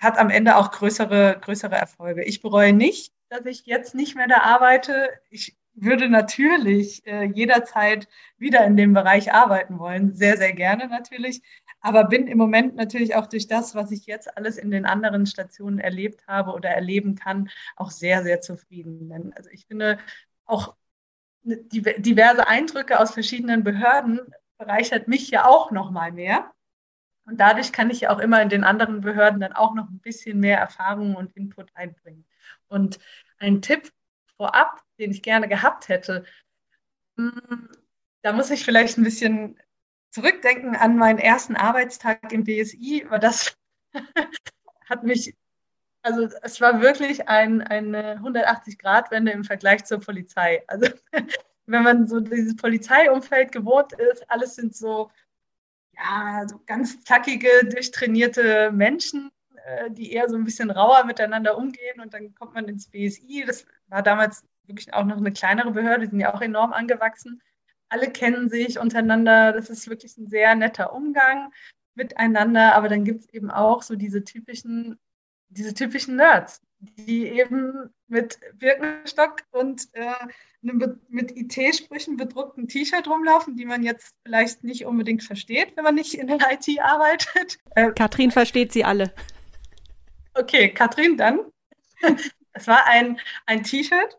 hat 0.00 0.18
am 0.18 0.30
Ende 0.30 0.56
auch 0.56 0.70
größere, 0.70 1.38
größere 1.40 1.74
Erfolge. 1.74 2.24
Ich 2.24 2.40
bereue 2.40 2.72
nicht, 2.72 3.12
dass 3.28 3.44
ich 3.46 3.66
jetzt 3.66 3.94
nicht 3.94 4.16
mehr 4.16 4.28
da 4.28 4.38
arbeite. 4.38 5.10
Ich 5.30 5.56
würde 5.74 6.08
natürlich 6.08 7.06
äh, 7.06 7.24
jederzeit 7.24 8.08
wieder 8.38 8.64
in 8.64 8.76
dem 8.76 8.92
Bereich 8.92 9.32
arbeiten 9.32 9.78
wollen. 9.78 10.14
Sehr, 10.14 10.36
sehr 10.36 10.52
gerne 10.52 10.88
natürlich 10.88 11.42
aber 11.80 12.04
bin 12.04 12.26
im 12.26 12.38
Moment 12.38 12.76
natürlich 12.76 13.14
auch 13.14 13.26
durch 13.26 13.46
das, 13.46 13.74
was 13.74 13.90
ich 13.90 14.06
jetzt 14.06 14.36
alles 14.36 14.58
in 14.58 14.70
den 14.70 14.84
anderen 14.86 15.26
Stationen 15.26 15.78
erlebt 15.78 16.26
habe 16.26 16.52
oder 16.52 16.70
erleben 16.70 17.14
kann, 17.14 17.50
auch 17.76 17.90
sehr, 17.90 18.22
sehr 18.22 18.40
zufrieden. 18.40 19.32
Also 19.34 19.50
ich 19.50 19.66
finde 19.66 19.98
auch 20.44 20.74
diverse 21.42 22.46
Eindrücke 22.46 23.00
aus 23.00 23.12
verschiedenen 23.12 23.64
Behörden 23.64 24.20
bereichert 24.58 25.08
mich 25.08 25.30
ja 25.30 25.46
auch 25.46 25.70
noch 25.70 25.90
mal 25.90 26.12
mehr. 26.12 26.52
Und 27.24 27.38
dadurch 27.38 27.72
kann 27.72 27.90
ich 27.90 28.02
ja 28.02 28.10
auch 28.10 28.18
immer 28.18 28.42
in 28.42 28.48
den 28.48 28.64
anderen 28.64 29.00
Behörden 29.00 29.40
dann 29.40 29.52
auch 29.52 29.74
noch 29.74 29.88
ein 29.88 30.00
bisschen 30.00 30.40
mehr 30.40 30.58
Erfahrung 30.58 31.14
und 31.14 31.34
Input 31.36 31.70
einbringen. 31.74 32.26
Und 32.68 32.98
ein 33.38 33.62
Tipp 33.62 33.90
vorab, 34.36 34.82
den 34.98 35.12
ich 35.12 35.22
gerne 35.22 35.48
gehabt 35.48 35.88
hätte, 35.88 36.24
hm, 37.16 37.68
da 38.22 38.32
muss 38.32 38.50
ich 38.50 38.64
vielleicht 38.64 38.98
ein 38.98 39.04
bisschen 39.04 39.58
zurückdenken 40.10 40.76
an 40.76 40.96
meinen 40.96 41.18
ersten 41.18 41.56
Arbeitstag 41.56 42.32
im 42.32 42.44
BSI, 42.44 43.04
aber 43.06 43.18
das 43.18 43.56
hat 44.88 45.04
mich, 45.04 45.36
also 46.02 46.28
es 46.42 46.60
war 46.60 46.80
wirklich 46.80 47.28
ein, 47.28 47.62
eine 47.62 48.16
180-Grad-Wende 48.18 49.32
im 49.32 49.44
Vergleich 49.44 49.84
zur 49.84 50.00
Polizei. 50.00 50.62
Also 50.66 50.88
wenn 51.66 51.82
man 51.82 52.06
so 52.06 52.20
dieses 52.20 52.56
Polizeiumfeld 52.56 53.52
gewohnt 53.52 53.92
ist, 53.92 54.28
alles 54.30 54.56
sind 54.56 54.74
so, 54.74 55.10
ja, 55.92 56.44
so 56.48 56.60
ganz 56.66 57.02
zackige, 57.04 57.48
durchtrainierte 57.70 58.72
Menschen, 58.72 59.30
äh, 59.64 59.90
die 59.90 60.12
eher 60.12 60.28
so 60.28 60.36
ein 60.36 60.44
bisschen 60.44 60.70
rauer 60.70 61.04
miteinander 61.04 61.56
umgehen 61.56 62.00
und 62.00 62.14
dann 62.14 62.34
kommt 62.34 62.54
man 62.54 62.66
ins 62.66 62.88
BSI. 62.88 63.44
Das 63.46 63.64
war 63.86 64.02
damals 64.02 64.44
wirklich 64.64 64.92
auch 64.92 65.04
noch 65.04 65.18
eine 65.18 65.32
kleinere 65.32 65.70
Behörde, 65.70 66.06
die 66.06 66.10
sind 66.10 66.20
ja 66.20 66.34
auch 66.34 66.40
enorm 66.40 66.72
angewachsen 66.72 67.40
alle 67.90 68.10
kennen 68.10 68.48
sich 68.48 68.78
untereinander. 68.78 69.52
Das 69.52 69.68
ist 69.68 69.88
wirklich 69.88 70.16
ein 70.16 70.28
sehr 70.28 70.54
netter 70.54 70.92
Umgang 70.92 71.52
miteinander. 71.94 72.74
Aber 72.74 72.88
dann 72.88 73.04
gibt 73.04 73.20
es 73.20 73.28
eben 73.30 73.50
auch 73.50 73.82
so 73.82 73.96
diese 73.96 74.24
typischen, 74.24 74.98
diese 75.48 75.74
typischen 75.74 76.16
Nerds, 76.16 76.62
die 76.78 77.28
eben 77.28 77.90
mit 78.08 78.38
Birkenstock 78.54 79.42
und 79.50 79.88
äh, 79.92 80.14
mit 80.62 81.36
IT-Sprüchen 81.36 82.16
bedruckten 82.16 82.68
T-Shirt 82.68 83.08
rumlaufen, 83.08 83.56
die 83.56 83.64
man 83.64 83.82
jetzt 83.82 84.14
vielleicht 84.24 84.62
nicht 84.62 84.84
unbedingt 84.84 85.22
versteht, 85.22 85.76
wenn 85.76 85.84
man 85.84 85.94
nicht 85.94 86.14
in 86.14 86.26
der 86.26 86.38
IT 86.50 86.80
arbeitet. 86.80 87.58
Äh, 87.76 87.92
Katrin 87.92 88.30
versteht 88.30 88.72
sie 88.72 88.84
alle. 88.84 89.12
Okay, 90.34 90.72
Katrin, 90.72 91.16
dann. 91.16 91.40
Es 92.52 92.66
war 92.66 92.84
ein, 92.86 93.20
ein 93.46 93.62
T-Shirt 93.62 94.18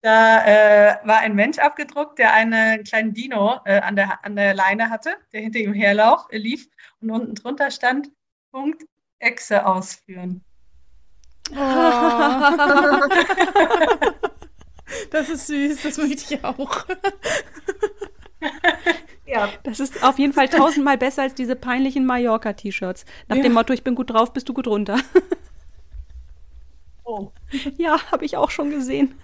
da 0.00 0.44
äh, 0.44 0.96
war 1.04 1.18
ein 1.18 1.34
Mensch 1.34 1.58
abgedruckt, 1.58 2.18
der 2.18 2.32
einen 2.32 2.84
kleinen 2.84 3.14
Dino 3.14 3.60
äh, 3.64 3.80
an, 3.80 3.96
der, 3.96 4.24
an 4.24 4.36
der 4.36 4.54
Leine 4.54 4.90
hatte, 4.90 5.16
der 5.32 5.40
hinter 5.40 5.58
ihm 5.58 5.74
herlauf, 5.74 6.26
äh, 6.30 6.38
lief 6.38 6.68
und 7.00 7.10
unten 7.10 7.34
drunter 7.34 7.70
stand 7.70 8.10
Punkt 8.52 8.84
Echse 9.18 9.66
ausführen. 9.66 10.44
Oh. 11.50 11.54
das 15.10 15.28
ist 15.28 15.48
süß, 15.48 15.82
das 15.82 15.98
möchte 15.98 16.34
ich 16.34 16.44
auch. 16.44 16.86
ja. 19.26 19.48
Das 19.64 19.80
ist 19.80 20.04
auf 20.04 20.18
jeden 20.18 20.32
Fall 20.32 20.48
tausendmal 20.48 20.98
besser 20.98 21.22
als 21.22 21.34
diese 21.34 21.56
peinlichen 21.56 22.06
Mallorca-T-Shirts. 22.06 23.04
Nach 23.26 23.36
ja. 23.36 23.42
dem 23.42 23.54
Motto, 23.54 23.72
ich 23.72 23.82
bin 23.82 23.96
gut 23.96 24.10
drauf, 24.10 24.32
bist 24.32 24.48
du 24.48 24.54
gut 24.54 24.68
runter. 24.68 25.00
oh. 27.04 27.32
Ja, 27.76 27.98
habe 28.12 28.24
ich 28.24 28.36
auch 28.36 28.50
schon 28.50 28.70
gesehen. 28.70 29.18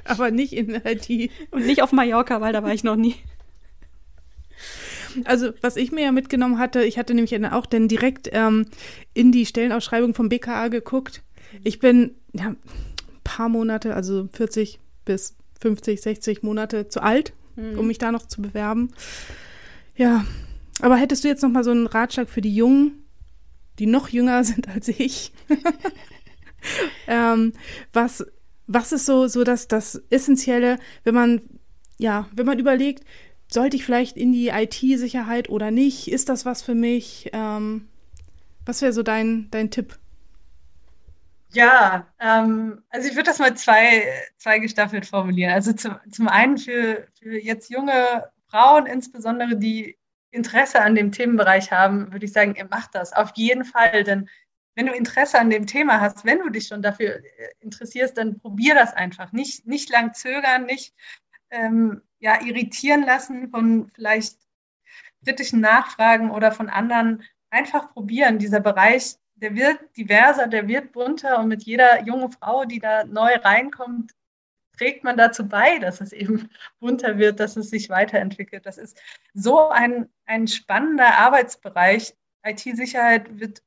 Aber 0.04 0.30
nicht 0.30 0.52
in 0.52 0.70
IT. 0.70 1.30
Und 1.50 1.66
nicht 1.66 1.82
auf 1.82 1.92
Mallorca, 1.92 2.40
weil 2.40 2.52
da 2.52 2.62
war 2.62 2.72
ich 2.72 2.84
noch 2.84 2.96
nie. 2.96 3.16
Also, 5.24 5.52
was 5.60 5.76
ich 5.76 5.92
mir 5.92 6.04
ja 6.04 6.12
mitgenommen 6.12 6.58
hatte, 6.58 6.84
ich 6.84 6.98
hatte 6.98 7.14
nämlich 7.14 7.34
auch 7.52 7.66
dann 7.66 7.88
direkt 7.88 8.28
ähm, 8.32 8.66
in 9.14 9.32
die 9.32 9.46
Stellenausschreibung 9.46 10.14
vom 10.14 10.28
BKA 10.28 10.68
geguckt. 10.68 11.22
Ich 11.64 11.80
bin 11.80 12.14
ja, 12.32 12.48
ein 12.48 12.56
paar 13.24 13.48
Monate, 13.48 13.94
also 13.94 14.28
40 14.32 14.78
bis 15.04 15.36
50, 15.60 16.00
60 16.00 16.42
Monate 16.42 16.88
zu 16.88 17.02
alt, 17.02 17.32
mhm. 17.56 17.78
um 17.78 17.86
mich 17.86 17.98
da 17.98 18.12
noch 18.12 18.26
zu 18.26 18.40
bewerben. 18.40 18.90
Ja, 19.96 20.24
aber 20.80 20.96
hättest 20.96 21.24
du 21.24 21.28
jetzt 21.28 21.42
noch 21.42 21.50
mal 21.50 21.64
so 21.64 21.70
einen 21.70 21.86
Ratschlag 21.86 22.28
für 22.28 22.40
die 22.40 22.54
Jungen, 22.54 23.04
die 23.78 23.86
noch 23.86 24.08
jünger 24.08 24.44
sind 24.44 24.68
als 24.68 24.88
ich, 24.88 25.32
ähm, 27.06 27.52
was 27.92 28.24
was 28.72 28.92
ist 28.92 29.04
so, 29.04 29.26
so 29.26 29.42
das, 29.42 29.66
das 29.66 30.00
Essentielle, 30.10 30.78
wenn 31.02 31.14
man, 31.14 31.42
ja, 31.98 32.28
wenn 32.32 32.46
man 32.46 32.60
überlegt, 32.60 33.04
sollte 33.48 33.76
ich 33.76 33.84
vielleicht 33.84 34.16
in 34.16 34.32
die 34.32 34.48
IT-Sicherheit 34.48 35.48
oder 35.48 35.72
nicht? 35.72 36.06
Ist 36.06 36.28
das 36.28 36.46
was 36.46 36.62
für 36.62 36.76
mich? 36.76 37.30
Ähm, 37.32 37.88
was 38.64 38.80
wäre 38.80 38.92
so 38.92 39.02
dein, 39.02 39.48
dein 39.50 39.72
Tipp? 39.72 39.98
Ja, 41.52 42.06
ähm, 42.20 42.84
also 42.90 43.08
ich 43.08 43.16
würde 43.16 43.30
das 43.30 43.40
mal 43.40 43.54
zwei, 43.54 44.04
zwei 44.36 44.60
gestaffelt 44.60 45.04
formulieren. 45.04 45.52
Also 45.52 45.72
zum, 45.72 45.96
zum 46.12 46.28
einen 46.28 46.56
für, 46.56 47.08
für 47.20 47.42
jetzt 47.42 47.70
junge 47.70 48.30
Frauen 48.46 48.86
insbesondere, 48.86 49.56
die 49.56 49.98
Interesse 50.30 50.80
an 50.80 50.94
dem 50.94 51.10
Themenbereich 51.10 51.72
haben, 51.72 52.12
würde 52.12 52.24
ich 52.24 52.32
sagen, 52.32 52.54
ihr 52.54 52.68
macht 52.70 52.94
das 52.94 53.12
auf 53.12 53.32
jeden 53.34 53.64
Fall, 53.64 54.04
denn 54.04 54.28
wenn 54.80 54.86
du 54.86 54.94
Interesse 54.94 55.38
an 55.38 55.50
dem 55.50 55.66
Thema 55.66 56.00
hast, 56.00 56.24
wenn 56.24 56.38
du 56.38 56.48
dich 56.48 56.66
schon 56.66 56.80
dafür 56.80 57.16
äh, 57.16 57.22
interessierst, 57.60 58.16
dann 58.16 58.40
probier 58.40 58.74
das 58.74 58.94
einfach. 58.94 59.30
Nicht, 59.30 59.66
nicht 59.66 59.90
lang 59.90 60.14
zögern, 60.14 60.64
nicht 60.64 60.94
ähm, 61.50 62.00
ja, 62.18 62.40
irritieren 62.42 63.02
lassen 63.02 63.50
von 63.50 63.90
vielleicht 63.94 64.38
kritischen 65.22 65.60
Nachfragen 65.60 66.30
oder 66.30 66.50
von 66.50 66.70
anderen 66.70 67.24
einfach 67.50 67.92
probieren. 67.92 68.38
Dieser 68.38 68.60
Bereich, 68.60 69.16
der 69.34 69.54
wird 69.54 69.78
diverser, 69.98 70.46
der 70.46 70.66
wird 70.66 70.92
bunter 70.92 71.40
und 71.40 71.48
mit 71.48 71.64
jeder 71.64 72.02
junge 72.04 72.30
Frau, 72.30 72.64
die 72.64 72.78
da 72.78 73.04
neu 73.04 73.34
reinkommt, 73.34 74.12
trägt 74.78 75.04
man 75.04 75.18
dazu 75.18 75.46
bei, 75.46 75.78
dass 75.78 76.00
es 76.00 76.14
eben 76.14 76.48
bunter 76.80 77.18
wird, 77.18 77.38
dass 77.38 77.58
es 77.58 77.68
sich 77.68 77.90
weiterentwickelt. 77.90 78.64
Das 78.64 78.78
ist 78.78 78.98
so 79.34 79.68
ein, 79.68 80.08
ein 80.24 80.48
spannender 80.48 81.18
Arbeitsbereich. 81.18 82.16
IT-Sicherheit 82.42 83.38
wird 83.38 83.62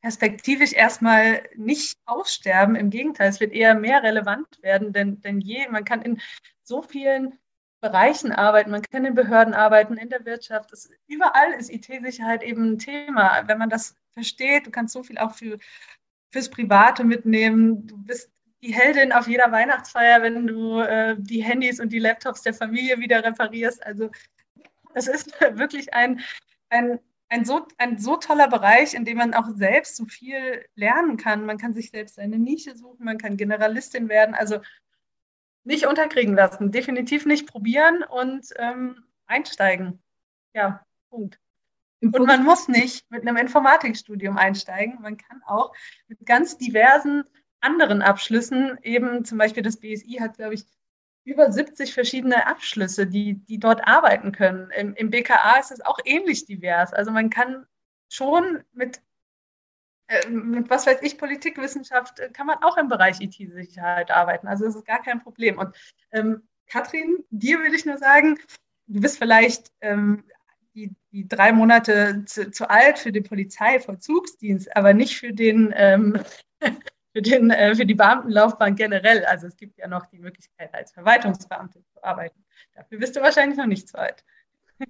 perspektivisch 0.00 0.72
erstmal 0.72 1.42
nicht 1.56 1.98
aussterben. 2.06 2.76
Im 2.76 2.90
Gegenteil, 2.90 3.28
es 3.28 3.40
wird 3.40 3.52
eher 3.52 3.74
mehr 3.74 4.02
relevant 4.02 4.46
werden 4.62 4.92
denn, 4.92 5.20
denn 5.20 5.40
je. 5.40 5.68
Man 5.68 5.84
kann 5.84 6.02
in 6.02 6.20
so 6.62 6.82
vielen 6.82 7.38
Bereichen 7.80 8.32
arbeiten, 8.32 8.70
man 8.70 8.82
kann 8.82 9.04
in 9.04 9.14
Behörden 9.14 9.54
arbeiten, 9.54 9.96
in 9.96 10.08
der 10.08 10.24
Wirtschaft. 10.24 10.72
Es, 10.72 10.90
überall 11.06 11.52
ist 11.52 11.70
IT-Sicherheit 11.70 12.42
eben 12.42 12.72
ein 12.72 12.78
Thema. 12.78 13.44
Wenn 13.46 13.58
man 13.58 13.70
das 13.70 13.96
versteht, 14.14 14.66
du 14.66 14.70
kannst 14.70 14.92
so 14.92 15.02
viel 15.02 15.18
auch 15.18 15.34
für, 15.34 15.58
fürs 16.30 16.50
Private 16.50 17.04
mitnehmen. 17.04 17.86
Du 17.86 17.96
bist 17.98 18.30
die 18.62 18.74
Heldin 18.74 19.12
auf 19.12 19.28
jeder 19.28 19.52
Weihnachtsfeier, 19.52 20.22
wenn 20.22 20.46
du 20.46 20.80
äh, 20.80 21.16
die 21.18 21.42
Handys 21.42 21.78
und 21.78 21.92
die 21.92 22.00
Laptops 22.00 22.42
der 22.42 22.54
Familie 22.54 22.98
wieder 22.98 23.24
reparierst. 23.24 23.84
Also 23.86 24.10
es 24.94 25.06
ist 25.06 25.32
wirklich 25.52 25.94
ein, 25.94 26.20
ein, 26.70 26.98
ein, 27.28 27.44
so, 27.44 27.66
ein 27.76 27.98
so 27.98 28.16
toller 28.16 28.48
Bereich, 28.48 28.94
in 28.94 29.04
dem 29.04 29.18
man 29.18 29.34
auch 29.34 29.48
selbst 29.54 29.96
so 29.96 30.06
viel 30.06 30.64
lernen 30.74 31.16
kann. 31.16 31.46
Man 31.46 31.58
kann 31.58 31.74
sich 31.74 31.90
selbst 31.90 32.18
eine 32.18 32.38
Nische 32.38 32.76
suchen, 32.76 33.04
man 33.04 33.18
kann 33.18 33.36
Generalistin 33.36 34.08
werden. 34.08 34.34
Also 34.34 34.60
nicht 35.64 35.86
unterkriegen 35.86 36.34
lassen, 36.34 36.72
definitiv 36.72 37.26
nicht 37.26 37.46
probieren 37.46 38.02
und 38.02 38.48
ähm, 38.56 39.04
einsteigen. 39.26 40.02
Ja, 40.54 40.84
Punkt. 41.10 41.38
Und 42.00 42.26
man 42.26 42.44
muss 42.44 42.68
nicht 42.68 43.10
mit 43.10 43.22
einem 43.22 43.36
Informatikstudium 43.36 44.38
einsteigen. 44.38 45.00
Man 45.02 45.16
kann 45.16 45.42
auch 45.44 45.74
mit 46.06 46.24
ganz 46.24 46.56
diversen 46.56 47.24
anderen 47.60 48.02
Abschlüssen, 48.02 48.78
eben 48.82 49.24
zum 49.24 49.36
Beispiel 49.36 49.62
das 49.62 49.78
BSI 49.78 50.18
hat, 50.20 50.36
glaube 50.36 50.54
ich, 50.54 50.64
über 51.28 51.52
70 51.52 51.92
verschiedene 51.92 52.46
Abschlüsse, 52.46 53.06
die, 53.06 53.34
die 53.34 53.58
dort 53.58 53.86
arbeiten 53.86 54.32
können. 54.32 54.70
Im, 54.70 54.94
Im 54.94 55.10
BKA 55.10 55.58
ist 55.60 55.70
es 55.70 55.82
auch 55.82 55.98
ähnlich 56.04 56.46
divers. 56.46 56.94
Also 56.94 57.10
man 57.10 57.28
kann 57.28 57.66
schon 58.08 58.64
mit, 58.72 59.02
äh, 60.06 60.26
mit 60.30 60.70
was 60.70 60.86
weiß 60.86 61.02
ich, 61.02 61.18
Politikwissenschaft, 61.18 62.18
äh, 62.18 62.30
kann 62.30 62.46
man 62.46 62.62
auch 62.62 62.78
im 62.78 62.88
Bereich 62.88 63.20
IT-Sicherheit 63.20 64.10
arbeiten. 64.10 64.48
Also 64.48 64.64
das 64.64 64.74
ist 64.74 64.86
gar 64.86 65.02
kein 65.02 65.22
Problem. 65.22 65.58
Und 65.58 65.76
ähm, 66.12 66.48
Katrin, 66.66 67.22
dir 67.28 67.58
will 67.62 67.74
ich 67.74 67.84
nur 67.84 67.98
sagen, 67.98 68.38
du 68.86 69.00
bist 69.00 69.18
vielleicht 69.18 69.70
ähm, 69.82 70.24
die, 70.74 70.94
die, 71.12 71.28
drei 71.28 71.52
Monate 71.52 72.24
zu, 72.24 72.50
zu, 72.50 72.70
alt 72.70 72.98
für 72.98 73.12
den 73.12 73.24
Polizeivollzugsdienst, 73.24 74.74
aber 74.74 74.94
nicht 74.94 75.18
für 75.18 75.34
den 75.34 75.74
ähm, 75.76 76.22
für, 77.18 77.22
den, 77.22 77.50
äh, 77.50 77.74
für 77.74 77.84
die 77.84 77.94
Beamtenlaufbahn 77.94 78.76
generell. 78.76 79.24
Also 79.24 79.48
es 79.48 79.56
gibt 79.56 79.76
ja 79.78 79.88
noch 79.88 80.06
die 80.06 80.18
Möglichkeit, 80.18 80.72
als 80.72 80.92
Verwaltungsbeamte 80.92 81.82
zu 81.92 82.04
arbeiten. 82.04 82.44
Dafür 82.74 82.98
bist 82.98 83.16
du 83.16 83.20
wahrscheinlich 83.20 83.58
noch 83.58 83.66
nicht 83.66 83.88
zu 83.88 83.98
alt. 83.98 84.24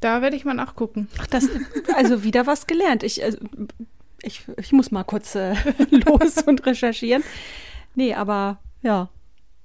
Da 0.00 0.22
werde 0.22 0.36
ich 0.36 0.44
mal 0.44 0.54
nachgucken. 0.54 1.08
Ach, 1.18 1.26
das, 1.26 1.48
also 1.96 2.22
wieder 2.22 2.46
was 2.46 2.68
gelernt. 2.68 3.02
Ich, 3.02 3.24
also, 3.24 3.38
ich, 4.22 4.44
ich 4.56 4.70
muss 4.70 4.92
mal 4.92 5.02
kurz 5.02 5.34
äh, 5.34 5.56
los 5.90 6.40
und 6.42 6.64
recherchieren. 6.64 7.24
Nee, 7.96 8.14
aber 8.14 8.60
ja. 8.80 9.08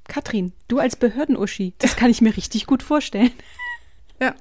Katrin, 0.06 0.53
du 0.67 0.79
als 0.79 0.95
Behördenuschi, 0.95 1.75
das 1.77 1.95
kann 1.95 2.10
ich 2.10 2.19
mir 2.19 2.36
richtig 2.36 2.65
gut 2.65 2.82
vorstellen. 2.82 3.32
Ja, 4.23 4.36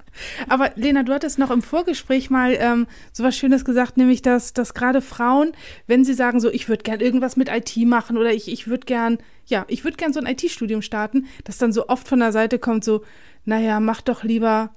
aber 0.48 0.70
Lena, 0.76 1.02
du 1.02 1.12
hattest 1.12 1.40
noch 1.40 1.50
im 1.50 1.60
Vorgespräch 1.60 2.30
mal 2.30 2.56
ähm, 2.60 2.86
so 3.12 3.24
was 3.24 3.36
Schönes 3.36 3.64
gesagt, 3.64 3.96
nämlich, 3.96 4.22
dass, 4.22 4.52
dass 4.52 4.74
gerade 4.74 5.00
Frauen, 5.00 5.54
wenn 5.88 6.04
sie 6.04 6.14
sagen, 6.14 6.38
so, 6.38 6.48
ich 6.52 6.68
würde 6.68 6.84
gern 6.84 7.00
irgendwas 7.00 7.36
mit 7.36 7.48
IT 7.48 7.76
machen 7.78 8.16
oder 8.16 8.32
ich, 8.32 8.46
ich 8.46 8.68
würde 8.68 8.86
gern, 8.86 9.18
ja, 9.46 9.64
ich 9.66 9.82
würde 9.82 9.96
gern 9.96 10.12
so 10.12 10.20
ein 10.20 10.26
IT-Studium 10.26 10.82
starten, 10.82 11.26
dass 11.42 11.58
dann 11.58 11.72
so 11.72 11.88
oft 11.88 12.06
von 12.06 12.20
der 12.20 12.30
Seite 12.30 12.60
kommt, 12.60 12.84
so, 12.84 13.02
naja, 13.44 13.80
mach 13.80 14.02
doch 14.02 14.22
lieber 14.22 14.70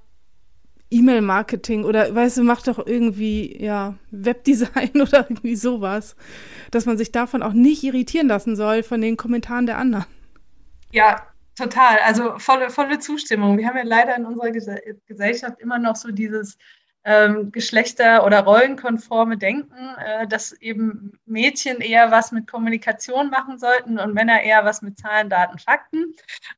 E-Mail-Marketing 0.90 1.84
oder, 1.84 2.16
weißt 2.16 2.38
du, 2.38 2.44
mach 2.44 2.64
doch 2.64 2.84
irgendwie, 2.84 3.62
ja, 3.64 3.94
Webdesign 4.10 4.90
oder 4.96 5.28
irgendwie 5.30 5.56
sowas. 5.56 6.16
Dass 6.72 6.88
man 6.88 6.98
sich 6.98 7.12
davon 7.12 7.44
auch 7.44 7.54
nicht 7.54 7.84
irritieren 7.84 8.28
lassen 8.28 8.56
soll 8.56 8.82
von 8.82 9.02
den 9.02 9.18
Kommentaren 9.18 9.68
der 9.68 9.78
anderen. 9.78 10.06
Ja, 10.92 11.28
Total, 11.56 12.00
also 12.00 12.38
volle, 12.38 12.70
volle 12.70 13.00
Zustimmung. 13.00 13.58
Wir 13.58 13.68
haben 13.68 13.78
ja 13.78 13.84
leider 13.84 14.16
in 14.16 14.26
unserer 14.26 14.52
Gesellschaft 14.52 15.60
immer 15.60 15.80
noch 15.80 15.96
so 15.96 16.12
dieses 16.12 16.58
ähm, 17.06 17.52
Geschlechter- 17.52 18.26
oder 18.26 18.42
rollenkonforme 18.42 19.38
Denken, 19.38 19.96
äh, 20.00 20.28
dass 20.28 20.54
eben 20.54 21.14
Mädchen 21.26 21.80
eher 21.80 22.12
was 22.12 22.32
mit 22.32 22.48
Kommunikation 22.48 23.30
machen 23.30 23.60
sollten 23.60 24.00
und 24.00 24.14
Männer 24.14 24.42
eher 24.42 24.66
was 24.66 24.82
mit 24.82 24.98
Zahlen, 24.98 25.30
Daten, 25.30 25.60
Fakten. 25.60 26.16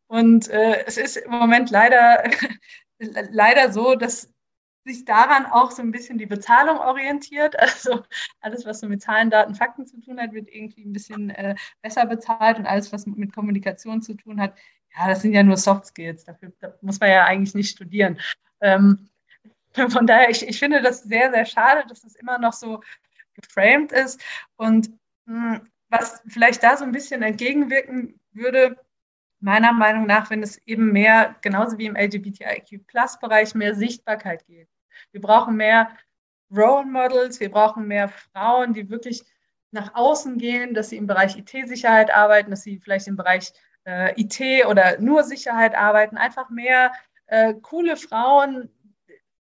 Und 0.07 0.49
äh, 0.49 0.85
es 0.85 0.97
ist 0.97 1.17
im 1.17 1.31
Moment 1.31 1.69
leider, 1.69 2.23
leider 3.31 3.71
so, 3.73 3.95
dass 3.95 4.33
sich 4.85 5.03
daran 5.03 5.45
auch 5.45 5.71
so 5.71 5.81
ein 5.81 5.91
bisschen 5.91 6.17
die 6.17 6.25
Bezahlung 6.25 6.79
orientiert. 6.79 7.55
Also 7.77 8.03
alles, 8.39 8.65
was 8.65 8.79
so 8.79 8.87
mit 8.87 9.01
Zahlen, 9.01 9.29
Daten, 9.29 9.53
Fakten 9.53 9.85
zu 9.85 9.99
tun 9.99 10.19
hat, 10.19 10.33
wird 10.33 10.47
irgendwie 10.49 10.83
ein 10.83 10.93
bisschen 10.93 11.29
äh, 11.29 11.55
besser 11.81 12.05
bezahlt 12.05 12.57
und 12.57 12.65
alles, 12.65 12.91
was 12.93 13.05
mit 13.05 13.35
Kommunikation 13.35 14.01
zu 14.01 14.13
tun 14.15 14.39
hat, 14.39 14.55
ja, 14.97 15.07
das 15.09 15.21
sind 15.21 15.33
ja 15.33 15.43
nur 15.43 15.57
Soft 15.57 15.85
Skills, 15.85 16.23
dafür 16.23 16.51
muss 16.81 16.99
man 16.99 17.09
ja 17.09 17.25
eigentlich 17.25 17.55
nicht 17.55 17.71
studieren. 17.71 18.19
Ähm, 18.61 19.09
von 19.89 20.07
daher, 20.07 20.29
ich, 20.29 20.47
ich 20.47 20.57
finde 20.57 20.81
das 20.81 21.03
sehr, 21.03 21.31
sehr 21.31 21.45
schade, 21.45 21.83
dass 21.87 22.01
das 22.01 22.15
immer 22.15 22.39
noch 22.39 22.53
so 22.53 22.81
geframed 23.33 23.91
ist. 23.91 24.21
Und 24.55 24.89
mh, 25.25 25.55
hm, 25.55 25.67
was 25.89 26.21
vielleicht 26.27 26.63
da 26.63 26.75
so 26.75 26.83
ein 26.83 26.91
bisschen 26.91 27.21
entgegenwirken 27.21 28.19
würde, 28.31 28.77
meiner 29.39 29.71
Meinung 29.71 30.05
nach, 30.05 30.29
wenn 30.29 30.43
es 30.43 30.57
eben 30.65 30.91
mehr, 30.91 31.35
genauso 31.41 31.77
wie 31.77 31.85
im 31.85 31.95
LGBTIQ-Plus-Bereich, 31.95 33.55
mehr 33.55 33.75
Sichtbarkeit 33.75 34.45
geht. 34.47 34.67
Wir 35.11 35.21
brauchen 35.21 35.55
mehr 35.55 35.95
Role 36.51 36.85
Models, 36.85 37.39
wir 37.39 37.51
brauchen 37.51 37.87
mehr 37.87 38.09
Frauen, 38.09 38.73
die 38.73 38.89
wirklich 38.89 39.23
nach 39.71 39.93
außen 39.95 40.37
gehen, 40.37 40.73
dass 40.73 40.89
sie 40.89 40.97
im 40.97 41.07
Bereich 41.07 41.37
IT-Sicherheit 41.37 42.09
arbeiten, 42.09 42.49
dass 42.49 42.63
sie 42.63 42.79
vielleicht 42.79 43.07
im 43.07 43.15
Bereich 43.15 43.53
äh, 43.87 44.13
IT 44.19 44.65
oder 44.67 44.99
nur 44.99 45.23
Sicherheit 45.23 45.75
arbeiten, 45.75 46.17
einfach 46.17 46.49
mehr 46.49 46.91
äh, 47.27 47.53
coole 47.55 47.95
Frauen, 47.95 48.69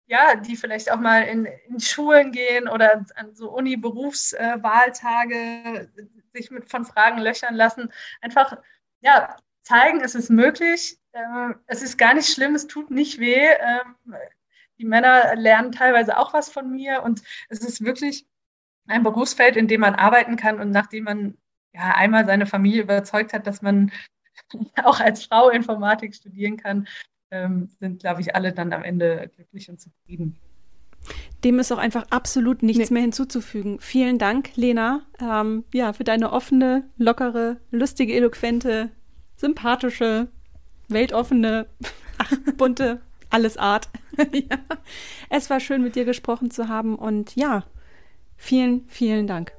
ja, 0.08 0.36
die 0.36 0.56
vielleicht 0.56 0.92
auch 0.92 1.00
mal 1.00 1.24
in, 1.24 1.46
in 1.46 1.80
Schulen 1.80 2.32
gehen 2.32 2.68
oder 2.68 3.06
an 3.16 3.34
so 3.36 3.52
Uni-Berufswahltage 3.52 5.36
äh, 5.36 5.88
sich 6.34 6.52
mit 6.52 6.70
von 6.70 6.86
Fragen 6.86 7.20
löchern 7.20 7.56
lassen. 7.56 7.92
Einfach, 8.22 8.58
ja, 9.02 9.36
zeigen, 9.64 10.02
es 10.02 10.16
ist 10.16 10.30
möglich. 10.30 10.98
Äh, 11.14 11.54
es 11.68 11.82
ist 11.82 11.98
gar 11.98 12.14
nicht 12.14 12.30
schlimm, 12.30 12.56
es 12.56 12.68
tut 12.68 12.92
nicht 12.92 13.20
weh. 13.20 13.48
Ähm, 13.60 14.16
die 14.78 14.86
Männer 14.86 15.36
lernen 15.36 15.72
teilweise 15.72 16.18
auch 16.18 16.34
was 16.34 16.50
von 16.50 16.70
mir 16.72 17.04
und 17.04 17.24
es 17.50 17.60
ist 17.60 17.84
wirklich 17.84 18.28
ein 18.88 19.04
Berufsfeld, 19.04 19.58
in 19.58 19.68
dem 19.68 19.82
man 19.82 19.96
arbeiten 19.96 20.38
kann 20.38 20.60
und 20.62 20.72
nachdem 20.72 21.06
man 21.06 21.38
ja 21.74 21.96
einmal 21.96 22.26
seine 22.26 22.46
Familie 22.46 22.84
überzeugt 22.84 23.34
hat, 23.34 23.48
dass 23.48 23.62
man 23.62 23.92
auch 24.84 25.00
als 25.00 25.26
Frau 25.26 25.50
Informatik 25.50 26.16
studieren 26.16 26.58
kann, 26.58 26.88
ähm, 27.32 27.70
sind, 27.80 28.00
glaube 28.00 28.22
ich, 28.22 28.36
alle 28.36 28.54
dann 28.54 28.74
am 28.74 28.84
Ende 28.84 29.30
glücklich 29.36 29.70
und 29.70 29.80
zufrieden. 29.80 30.38
Dem 31.44 31.60
ist 31.60 31.72
auch 31.72 31.78
einfach 31.78 32.06
absolut 32.10 32.64
nichts 32.64 32.90
nee. 32.90 32.96
mehr 32.96 33.02
hinzuzufügen. 33.04 33.80
Vielen 33.80 34.18
Dank, 34.18 34.56
Lena, 34.56 35.02
ähm, 35.22 35.64
ja, 35.74 35.94
für 35.94 36.04
deine 36.04 36.32
offene, 36.32 36.90
lockere, 36.98 37.58
lustige, 37.72 38.14
eloquente, 38.14 38.90
sympathische, 39.36 40.28
weltoffene, 40.88 41.68
ach, 42.18 42.32
bunte, 42.58 43.02
alles 43.30 43.58
Art. 43.58 43.90
ja. 44.34 44.58
Es 45.30 45.50
war 45.50 45.60
schön, 45.60 45.84
mit 45.84 45.96
dir 45.96 46.06
gesprochen 46.06 46.50
zu 46.50 46.68
haben 46.68 46.96
und 46.96 47.36
ja, 47.36 47.64
vielen, 48.36 48.88
vielen 48.88 49.28
Dank. 49.28 49.57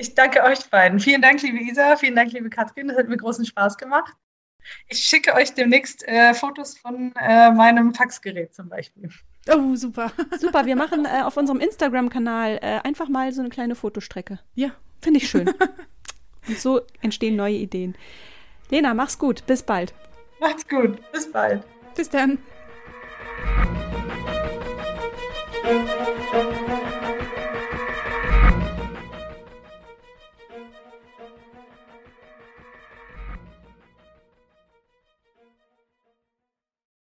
Ich 0.00 0.14
danke 0.14 0.42
euch 0.42 0.64
beiden. 0.70 0.98
Vielen 0.98 1.20
Dank, 1.20 1.42
liebe 1.42 1.58
Isa. 1.58 1.94
Vielen 1.94 2.16
Dank, 2.16 2.32
liebe 2.32 2.48
Katrin. 2.48 2.88
Das 2.88 2.96
hat 2.96 3.08
mir 3.08 3.18
großen 3.18 3.44
Spaß 3.44 3.76
gemacht. 3.76 4.14
Ich 4.88 5.00
schicke 5.00 5.34
euch 5.34 5.52
demnächst 5.52 6.08
äh, 6.08 6.32
Fotos 6.32 6.78
von 6.78 7.12
äh, 7.20 7.50
meinem 7.50 7.92
Faxgerät 7.92 8.54
zum 8.54 8.70
Beispiel. 8.70 9.10
Oh, 9.54 9.74
super. 9.76 10.10
Super, 10.38 10.64
wir 10.64 10.74
machen 10.74 11.04
äh, 11.04 11.20
auf 11.22 11.36
unserem 11.36 11.60
Instagram-Kanal 11.60 12.60
äh, 12.62 12.80
einfach 12.82 13.10
mal 13.10 13.30
so 13.32 13.42
eine 13.42 13.50
kleine 13.50 13.74
Fotostrecke. 13.74 14.38
Ja. 14.54 14.70
Finde 15.02 15.18
ich 15.18 15.28
schön. 15.28 15.50
Und 16.48 16.58
so 16.58 16.80
entstehen 17.02 17.36
neue 17.36 17.56
Ideen. 17.56 17.94
Lena, 18.70 18.94
mach's 18.94 19.18
gut. 19.18 19.46
Bis 19.46 19.62
bald. 19.62 19.92
Macht's 20.40 20.66
gut. 20.66 20.98
Bis 21.12 21.30
bald. 21.30 21.62
Bis 21.94 22.08
dann. 22.08 22.38